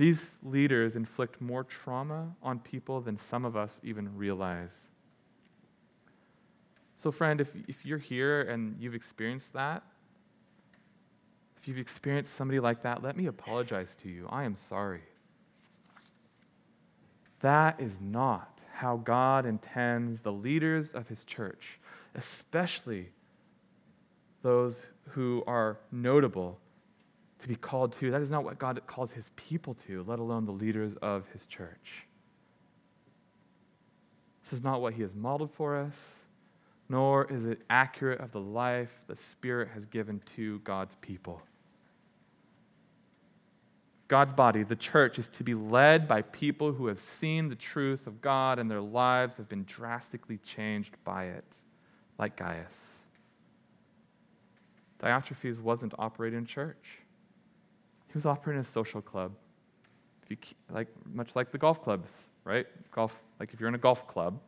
These 0.00 0.38
leaders 0.42 0.96
inflict 0.96 1.42
more 1.42 1.62
trauma 1.62 2.34
on 2.42 2.60
people 2.60 3.02
than 3.02 3.18
some 3.18 3.44
of 3.44 3.54
us 3.54 3.78
even 3.82 4.16
realize. 4.16 4.88
So, 6.96 7.10
friend, 7.12 7.38
if, 7.38 7.54
if 7.68 7.84
you're 7.84 7.98
here 7.98 8.40
and 8.40 8.76
you've 8.80 8.94
experienced 8.94 9.52
that, 9.52 9.82
if 11.58 11.68
you've 11.68 11.76
experienced 11.76 12.32
somebody 12.32 12.60
like 12.60 12.80
that, 12.80 13.02
let 13.02 13.14
me 13.14 13.26
apologize 13.26 13.94
to 13.96 14.08
you. 14.08 14.26
I 14.30 14.44
am 14.44 14.56
sorry. 14.56 15.02
That 17.40 17.78
is 17.78 18.00
not 18.00 18.62
how 18.72 18.96
God 18.96 19.44
intends 19.44 20.20
the 20.20 20.32
leaders 20.32 20.94
of 20.94 21.08
his 21.08 21.24
church, 21.24 21.78
especially 22.14 23.10
those 24.40 24.86
who 25.10 25.44
are 25.46 25.78
notable 25.92 26.58
to 27.40 27.48
be 27.48 27.56
called 27.56 27.92
to. 27.94 28.10
That 28.10 28.22
is 28.22 28.30
not 28.30 28.44
what 28.44 28.58
God 28.58 28.80
calls 28.86 29.12
his 29.12 29.30
people 29.36 29.74
to, 29.74 30.04
let 30.06 30.18
alone 30.18 30.46
the 30.46 30.52
leaders 30.52 30.94
of 30.96 31.28
his 31.32 31.46
church. 31.46 32.06
This 34.42 34.52
is 34.52 34.62
not 34.62 34.80
what 34.80 34.94
he 34.94 35.02
has 35.02 35.14
modeled 35.14 35.50
for 35.50 35.76
us, 35.76 36.24
nor 36.88 37.30
is 37.30 37.46
it 37.46 37.60
accurate 37.68 38.20
of 38.20 38.32
the 38.32 38.40
life 38.40 39.04
the 39.06 39.16
Spirit 39.16 39.68
has 39.74 39.86
given 39.86 40.20
to 40.36 40.60
God's 40.60 40.94
people. 40.96 41.42
God's 44.08 44.32
body, 44.32 44.64
the 44.64 44.74
church, 44.74 45.20
is 45.20 45.28
to 45.28 45.44
be 45.44 45.54
led 45.54 46.08
by 46.08 46.22
people 46.22 46.72
who 46.72 46.88
have 46.88 46.98
seen 46.98 47.48
the 47.48 47.54
truth 47.54 48.08
of 48.08 48.20
God 48.20 48.58
and 48.58 48.68
their 48.68 48.80
lives 48.80 49.36
have 49.36 49.48
been 49.48 49.62
drastically 49.64 50.38
changed 50.38 50.96
by 51.04 51.26
it, 51.26 51.58
like 52.18 52.34
Gaius. 52.34 53.04
Diotrephes 54.98 55.60
wasn't 55.60 55.94
operating 55.96 56.40
in 56.40 56.46
church. 56.46 56.99
He 58.10 58.16
was 58.16 58.26
operating 58.26 58.60
a 58.60 58.64
social 58.64 59.00
club. 59.00 59.32
If 60.22 60.30
you, 60.30 60.36
like, 60.74 60.88
much 61.06 61.36
like 61.36 61.52
the 61.52 61.58
golf 61.58 61.80
clubs, 61.80 62.28
right? 62.44 62.66
Golf, 62.90 63.22
like 63.38 63.54
if 63.54 63.60
you're 63.60 63.68
in 63.68 63.76
a 63.76 63.78
golf 63.78 64.08
club, 64.08 64.40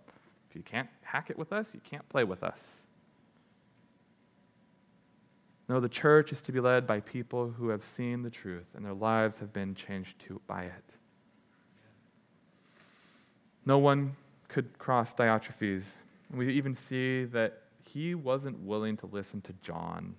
if 0.50 0.56
you 0.56 0.62
can't 0.62 0.88
hack 1.02 1.30
it 1.30 1.38
with 1.38 1.52
us, 1.52 1.72
you 1.72 1.80
can't 1.84 2.06
play 2.08 2.24
with 2.24 2.42
us. 2.42 2.82
No, 5.68 5.78
the 5.78 5.88
church 5.88 6.32
is 6.32 6.42
to 6.42 6.52
be 6.52 6.58
led 6.58 6.88
by 6.88 7.00
people 7.00 7.50
who 7.50 7.68
have 7.68 7.84
seen 7.84 8.22
the 8.22 8.30
truth 8.30 8.74
and 8.74 8.84
their 8.84 8.94
lives 8.94 9.38
have 9.38 9.52
been 9.52 9.76
changed 9.76 10.18
to, 10.20 10.40
by 10.48 10.64
it. 10.64 10.94
No 13.64 13.78
one 13.78 14.16
could 14.48 14.76
cross 14.78 15.14
Diotrephes. 15.14 15.94
And 16.28 16.38
We 16.38 16.48
even 16.48 16.74
see 16.74 17.24
that 17.26 17.62
he 17.80 18.14
wasn't 18.14 18.58
willing 18.58 18.96
to 18.98 19.06
listen 19.06 19.40
to 19.42 19.52
John. 19.62 20.16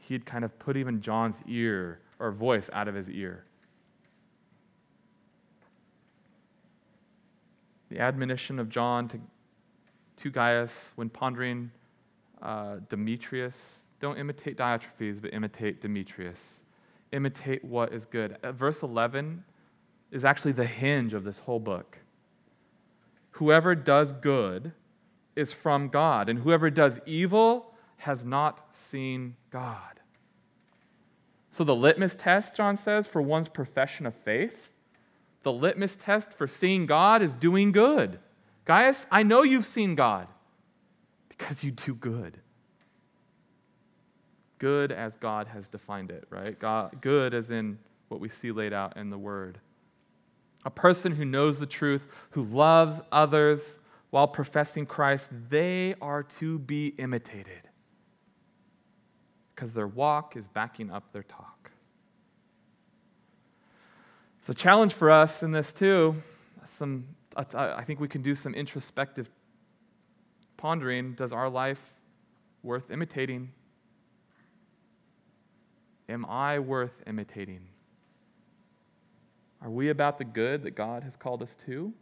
He'd 0.00 0.26
kind 0.26 0.44
of 0.44 0.58
put 0.58 0.76
even 0.76 1.00
John's 1.00 1.40
ear 1.46 2.00
or 2.18 2.30
voice 2.30 2.70
out 2.72 2.88
of 2.88 2.94
his 2.94 3.10
ear. 3.10 3.44
The 7.88 8.00
admonition 8.00 8.58
of 8.58 8.68
John 8.68 9.08
to, 9.08 9.20
to 10.18 10.30
Gaius 10.30 10.92
when 10.96 11.08
pondering 11.08 11.70
uh, 12.42 12.76
Demetrius 12.88 13.86
don't 14.00 14.18
imitate 14.18 14.56
Diotrephes, 14.56 15.22
but 15.22 15.32
imitate 15.32 15.80
Demetrius. 15.80 16.62
Imitate 17.12 17.64
what 17.64 17.92
is 17.92 18.04
good. 18.04 18.36
Uh, 18.42 18.52
verse 18.52 18.82
11 18.82 19.44
is 20.10 20.24
actually 20.24 20.52
the 20.52 20.66
hinge 20.66 21.14
of 21.14 21.24
this 21.24 21.40
whole 21.40 21.60
book. 21.60 21.98
Whoever 23.32 23.74
does 23.74 24.12
good 24.12 24.72
is 25.34 25.52
from 25.52 25.88
God, 25.88 26.28
and 26.28 26.40
whoever 26.40 26.70
does 26.70 27.00
evil 27.06 27.74
has 27.98 28.24
not 28.24 28.74
seen 28.74 29.36
God. 29.50 29.95
So, 31.56 31.64
the 31.64 31.74
litmus 31.74 32.14
test, 32.14 32.54
John 32.54 32.76
says, 32.76 33.06
for 33.06 33.22
one's 33.22 33.48
profession 33.48 34.04
of 34.04 34.14
faith, 34.14 34.70
the 35.42 35.50
litmus 35.50 35.96
test 35.96 36.34
for 36.34 36.46
seeing 36.46 36.84
God 36.84 37.22
is 37.22 37.34
doing 37.34 37.72
good. 37.72 38.18
Gaius, 38.66 39.06
I 39.10 39.22
know 39.22 39.42
you've 39.42 39.64
seen 39.64 39.94
God 39.94 40.28
because 41.30 41.64
you 41.64 41.70
do 41.70 41.94
good. 41.94 42.36
Good 44.58 44.92
as 44.92 45.16
God 45.16 45.46
has 45.46 45.66
defined 45.66 46.10
it, 46.10 46.24
right? 46.28 46.58
God, 46.58 47.00
good 47.00 47.32
as 47.32 47.50
in 47.50 47.78
what 48.08 48.20
we 48.20 48.28
see 48.28 48.52
laid 48.52 48.74
out 48.74 48.98
in 48.98 49.08
the 49.08 49.16
Word. 49.16 49.58
A 50.66 50.70
person 50.70 51.12
who 51.12 51.24
knows 51.24 51.58
the 51.58 51.64
truth, 51.64 52.06
who 52.32 52.42
loves 52.42 53.00
others 53.10 53.78
while 54.10 54.28
professing 54.28 54.84
Christ, 54.84 55.30
they 55.48 55.94
are 56.02 56.22
to 56.22 56.58
be 56.58 56.88
imitated 56.98 57.65
because 59.56 59.74
their 59.74 59.88
walk 59.88 60.36
is 60.36 60.46
backing 60.46 60.92
up 60.92 61.10
their 61.10 61.24
talk. 61.24 61.56
A 64.48 64.54
challenge 64.54 64.94
for 64.94 65.10
us 65.10 65.42
in 65.42 65.50
this 65.50 65.72
too. 65.72 66.22
Some, 66.62 67.08
I 67.36 67.82
think 67.82 67.98
we 67.98 68.06
can 68.06 68.22
do 68.22 68.36
some 68.36 68.54
introspective 68.54 69.28
pondering. 70.56 71.14
Does 71.14 71.32
our 71.32 71.50
life 71.50 71.94
worth 72.62 72.88
imitating? 72.92 73.50
Am 76.08 76.24
I 76.26 76.60
worth 76.60 77.02
imitating? 77.08 77.62
Are 79.60 79.70
we 79.70 79.88
about 79.88 80.18
the 80.18 80.24
good 80.24 80.62
that 80.62 80.76
God 80.76 81.02
has 81.02 81.16
called 81.16 81.42
us 81.42 81.56
to? 81.66 81.92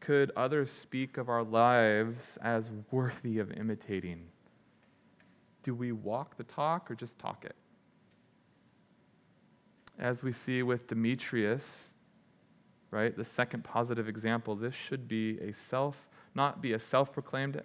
Could 0.00 0.32
others 0.36 0.72
speak 0.72 1.16
of 1.16 1.28
our 1.28 1.44
lives 1.44 2.38
as 2.42 2.72
worthy 2.90 3.38
of 3.38 3.52
imitating? 3.52 4.30
Do 5.62 5.74
we 5.74 5.92
walk 5.92 6.36
the 6.36 6.44
talk 6.44 6.90
or 6.90 6.94
just 6.94 7.18
talk 7.18 7.44
it? 7.44 7.56
As 9.98 10.22
we 10.22 10.32
see 10.32 10.62
with 10.62 10.86
Demetrius, 10.86 11.94
right, 12.90 13.16
the 13.16 13.24
second 13.24 13.64
positive 13.64 14.08
example, 14.08 14.54
this 14.54 14.74
should 14.74 15.08
be 15.08 15.38
a 15.40 15.52
self, 15.52 16.08
not 16.34 16.62
be 16.62 16.72
a 16.72 16.78
self 16.78 17.12
proclaimed, 17.12 17.60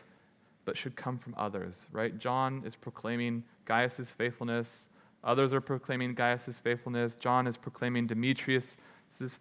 but 0.65 0.77
should 0.77 0.95
come 0.95 1.17
from 1.17 1.35
others, 1.37 1.87
right? 1.91 2.17
John 2.17 2.63
is 2.65 2.75
proclaiming 2.75 3.43
Gaius' 3.65 4.11
faithfulness. 4.11 4.89
Others 5.23 5.53
are 5.53 5.61
proclaiming 5.61 6.15
Gaius' 6.15 6.59
faithfulness. 6.59 7.15
John 7.15 7.47
is 7.47 7.57
proclaiming 7.57 8.07
Demetrius' 8.07 8.77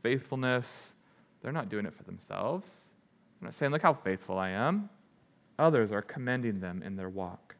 faithfulness. 0.03 0.94
They're 1.40 1.53
not 1.53 1.68
doing 1.68 1.86
it 1.86 1.94
for 1.94 2.05
themselves. 2.05 2.82
I'm 3.40 3.46
not 3.46 3.55
saying, 3.55 3.72
look 3.72 3.82
how 3.82 3.94
faithful 3.94 4.38
I 4.38 4.50
am. 4.50 4.90
Others 5.59 5.90
are 5.92 6.03
commending 6.03 6.61
them 6.61 6.82
in 6.82 6.96
their 6.96 7.09
walk. 7.09 7.57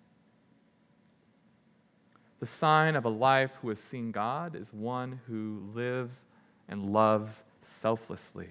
The 2.43 2.49
sign 2.49 2.97
of 2.97 3.05
a 3.05 3.09
life 3.09 3.61
who 3.62 3.68
has 3.68 3.78
seen 3.78 4.11
God 4.11 4.57
is 4.57 4.72
one 4.72 5.20
who 5.28 5.62
lives 5.76 6.24
and 6.68 6.90
loves 6.90 7.45
selflessly. 7.61 8.49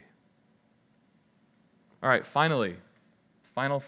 All 2.02 2.08
right, 2.08 2.26
finally, 2.26 2.78
final 3.54 3.84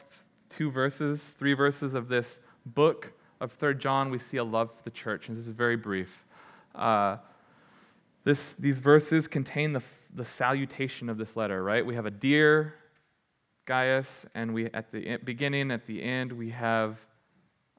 two 0.49 0.69
verses, 0.69 1.29
three 1.29 1.53
verses 1.53 1.93
of 1.93 2.09
this 2.09 2.41
book 2.65 3.13
of 3.39 3.53
3 3.53 3.75
John, 3.75 4.09
we 4.09 4.19
see 4.19 4.35
a 4.35 4.43
love 4.43 4.73
for 4.73 4.83
the 4.83 4.89
church, 4.89 5.29
and 5.29 5.37
this 5.37 5.47
is 5.47 5.53
very 5.53 5.77
brief. 5.77 6.25
Uh, 6.75 7.15
this, 8.25 8.51
these 8.51 8.79
verses 8.79 9.29
contain 9.29 9.71
the, 9.71 9.83
the 10.13 10.25
salutation 10.25 11.07
of 11.07 11.17
this 11.17 11.37
letter, 11.37 11.63
right? 11.63 11.85
We 11.85 11.95
have 11.95 12.05
a 12.05 12.11
dear 12.11 12.75
Gaius, 13.63 14.25
and 14.35 14.53
we 14.53 14.65
at 14.65 14.91
the 14.91 15.15
beginning, 15.23 15.71
at 15.71 15.85
the 15.85 16.03
end, 16.03 16.33
we 16.33 16.49
have 16.49 17.07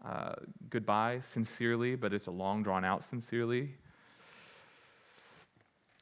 uh, 0.04 0.34
goodbye, 0.68 1.20
sincerely, 1.20 1.96
but 1.96 2.12
it's 2.12 2.26
a 2.26 2.30
long 2.30 2.62
drawn 2.62 2.84
out 2.84 3.02
sincerely. 3.02 3.74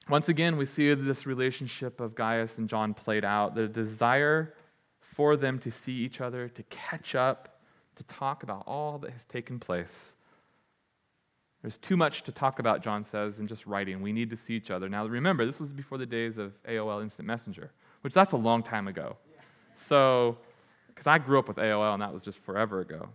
Once 0.09 0.28
again, 0.28 0.57
we 0.57 0.66
see 0.66 0.92
this 0.94 1.26
relationship 1.26 2.00
of 2.00 2.14
Gaius 2.14 2.59
and 2.59 2.68
John 2.68 2.92
played 2.94 3.24
out. 3.24 3.55
The 3.55 3.68
desire 3.68 4.55
for 5.00 5.36
them 5.36 5.59
to 5.61 5.70
see 5.70 5.92
each 5.92 6.20
other, 6.20 6.48
to 6.48 6.62
catch 6.64 7.14
up, 7.14 7.61
to 7.94 8.05
talk 8.05 8.42
about 8.42 8.64
all 8.66 8.98
that 8.98 9.11
has 9.11 9.24
taken 9.24 9.61
place. 9.61 10.16
There's 11.61 11.78
too 11.78 11.96
much 11.96 12.24
to 12.24 12.32
talk 12.32 12.59
about, 12.59 12.82
John 12.82 13.05
says, 13.05 13.38
in 13.38 13.46
just 13.46 13.66
writing. 13.66 14.03
We 14.03 14.12
need 14.12 14.30
to 14.30 14.36
see 14.36 14.55
each 14.55 14.72
other. 14.72 14.88
Now, 14.88 15.07
remember, 15.07 15.46
this 15.46 15.61
was 15.61 15.70
before 15.70 15.98
the 15.98 16.07
days 16.07 16.38
of 16.38 16.61
AOL 16.64 17.00
Instant 17.03 17.28
Messenger, 17.28 17.70
which 18.00 18.12
that's 18.12 18.32
a 18.32 18.36
long 18.36 18.64
time 18.64 18.88
ago. 18.88 19.16
So, 19.76 20.38
because 20.88 21.07
I 21.07 21.18
grew 21.18 21.38
up 21.38 21.46
with 21.46 21.59
AOL 21.59 21.92
and 21.92 22.03
that 22.03 22.12
was 22.12 22.22
just 22.22 22.40
forever 22.40 22.80
ago. 22.80 23.09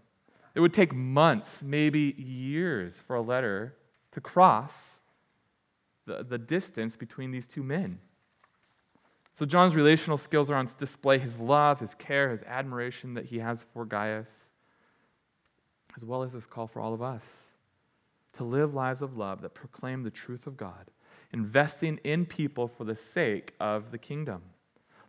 It 0.58 0.60
would 0.60 0.74
take 0.74 0.91
months, 0.91 1.62
maybe 1.62 2.16
years, 2.18 2.97
for 2.97 3.16
a 3.16 3.22
letter 3.22 3.76
to 4.10 4.20
cross 4.20 5.01
the, 6.08 6.24
the 6.24 6.39
distance 6.39 6.97
between 6.97 7.30
these 7.30 7.45
two 7.45 7.62
men. 7.62 7.99
So, 9.34 9.45
John's 9.45 9.76
relational 9.76 10.18
skills 10.18 10.49
are 10.49 10.55
on 10.55 10.68
display 10.80 11.20
his 11.20 11.39
love, 11.39 11.80
his 11.80 11.93
care, 11.93 12.32
his 12.32 12.41
admiration 12.41 13.14
that 13.14 13.26
he 13.26 13.38
has 13.38 13.68
for 13.72 13.86
Gaius, 13.86 14.51
as 15.95 16.03
well 16.03 16.24
as 16.24 16.34
his 16.34 16.47
call 16.47 16.66
for 16.66 16.82
all 16.82 16.95
of 16.95 17.03
us 17.03 17.49
to 18.34 18.43
live 18.43 18.74
lives 18.74 19.03
of 19.03 19.16
love 19.16 19.43
that 19.43 19.53
proclaim 19.53 20.01
the 20.01 20.10
truth 20.10 20.47
of 20.47 20.58
God, 20.58 20.89
investing 21.32 21.99
in 22.03 22.26
people 22.26 22.68
for 22.68 22.84
the 22.84 22.95
sake 22.95 23.53
of 23.60 23.91
the 23.91 23.99
kingdom. 23.99 24.41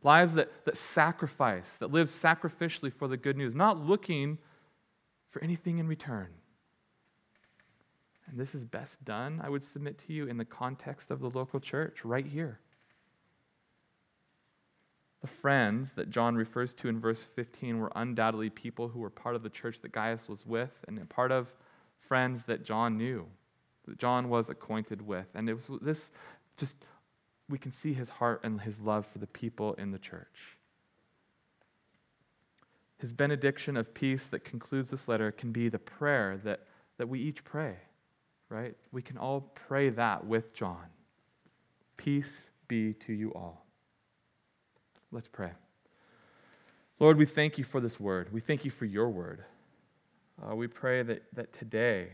Lives 0.03 0.35
that, 0.35 0.67
that 0.67 0.77
sacrifice, 0.77 1.79
that 1.79 1.91
live 1.91 2.09
sacrificially 2.09 2.93
for 2.93 3.09
the 3.09 3.17
good 3.17 3.39
news, 3.39 3.55
not 3.55 3.79
looking 3.79 4.37
for 5.39 5.45
anything 5.45 5.79
in 5.79 5.87
return. 5.87 6.29
And 8.27 8.39
this 8.39 8.55
is 8.55 8.65
best 8.65 9.05
done, 9.05 9.41
I 9.43 9.49
would 9.49 9.63
submit 9.63 9.99
to 9.99 10.13
you, 10.13 10.27
in 10.27 10.37
the 10.37 10.45
context 10.45 11.11
of 11.11 11.21
the 11.21 11.31
local 11.31 11.61
church, 11.61 12.05
right 12.05 12.27
here. 12.27 12.59
The 15.21 15.29
friends 15.29 15.95
that 15.95 16.11
John 16.11 16.35
refers 16.35 16.75
to 16.75 16.89
in 16.89 17.01
verse 17.01 17.23
15 17.23 17.79
were 17.79 17.93
undoubtedly 17.95 18.51
people 18.51 18.89
who 18.89 19.01
were 19.01 19.11
part 19.11 19.35
of 19.35 19.43
the 19.43 19.49
church 19.49 19.81
that 19.83 19.93
Gaius 19.93 20.29
was 20.29 20.45
with 20.45 20.85
and 20.87 21.09
part 21.09 21.33
of 21.33 21.55
friends 21.97 22.45
that 22.45 22.65
John 22.65 22.99
knew, 22.99 23.27
that 23.87 23.99
John 23.99 24.29
was 24.29 24.51
acquainted 24.51 25.07
with. 25.07 25.29
And 25.35 25.49
it 25.49 25.55
was 25.55 25.71
this 25.81 26.11
just, 26.57 26.85
we 27.49 27.59
can 27.59 27.71
see 27.71 27.93
his 27.93 28.09
heart 28.09 28.41
and 28.43 28.61
his 28.61 28.81
love 28.81 29.07
for 29.07 29.19
the 29.19 29.27
people 29.27 29.75
in 29.75 29.93
the 29.93 29.99
church. 29.99 30.58
His 32.99 33.13
benediction 33.13 33.77
of 33.77 33.95
peace 33.95 34.27
that 34.27 34.45
concludes 34.45 34.91
this 34.91 35.09
letter 35.09 35.31
can 35.31 35.53
be 35.53 35.69
the 35.69 35.79
prayer 35.79 36.39
that, 36.45 36.65
that 36.99 37.09
we 37.09 37.21
each 37.21 37.45
pray, 37.45 37.77
right? 38.49 38.77
We 38.91 39.03
can 39.03 39.17
all 39.17 39.53
pray 39.55 39.89
that 39.91 40.27
with 40.27 40.53
John. 40.53 40.87
Peace 41.97 42.51
be 42.67 42.93
to 42.95 43.13
you 43.13 43.33
all. 43.35 43.65
Let's 45.13 45.29
pray. 45.29 45.53
Lord, 46.99 47.17
we 47.17 47.27
thank 47.27 47.57
you 47.57 47.65
for 47.65 47.81
this 47.81 48.01
word. 48.01 48.33
We 48.33 48.41
thank 48.41 48.65
you 48.65 48.71
for 48.73 48.85
your 48.85 49.09
word. 49.09 49.45
Uh, 50.43 50.57
we 50.57 50.67
pray 50.67 51.03
that, 51.03 51.23
that 51.33 51.53
today 51.53 52.09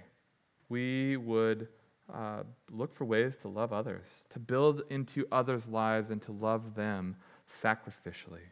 we 0.68 1.16
would 1.16 1.68
uh, 2.12 2.42
look 2.70 2.92
for 2.92 3.06
ways 3.06 3.38
to 3.38 3.48
love 3.48 3.72
others, 3.72 4.26
to 4.28 4.38
build 4.38 4.82
into 4.90 5.26
others' 5.32 5.68
lives, 5.68 6.10
and 6.10 6.20
to 6.22 6.32
love 6.32 6.74
them 6.74 7.16
sacrificially. 7.48 8.50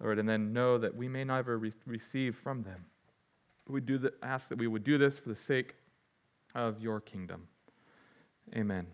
Lord, 0.00 0.18
and 0.18 0.28
then 0.28 0.52
know 0.52 0.78
that 0.78 0.94
we 0.94 1.08
may 1.08 1.24
never 1.24 1.58
re- 1.58 1.72
receive 1.86 2.36
from 2.36 2.62
them. 2.62 2.86
We 3.68 3.80
do 3.80 3.98
the, 3.98 4.12
ask 4.22 4.48
that 4.48 4.58
we 4.58 4.66
would 4.66 4.84
do 4.84 4.98
this 4.98 5.18
for 5.18 5.28
the 5.28 5.36
sake 5.36 5.74
of 6.54 6.80
your 6.80 7.00
kingdom. 7.00 7.48
Amen. 8.54 8.86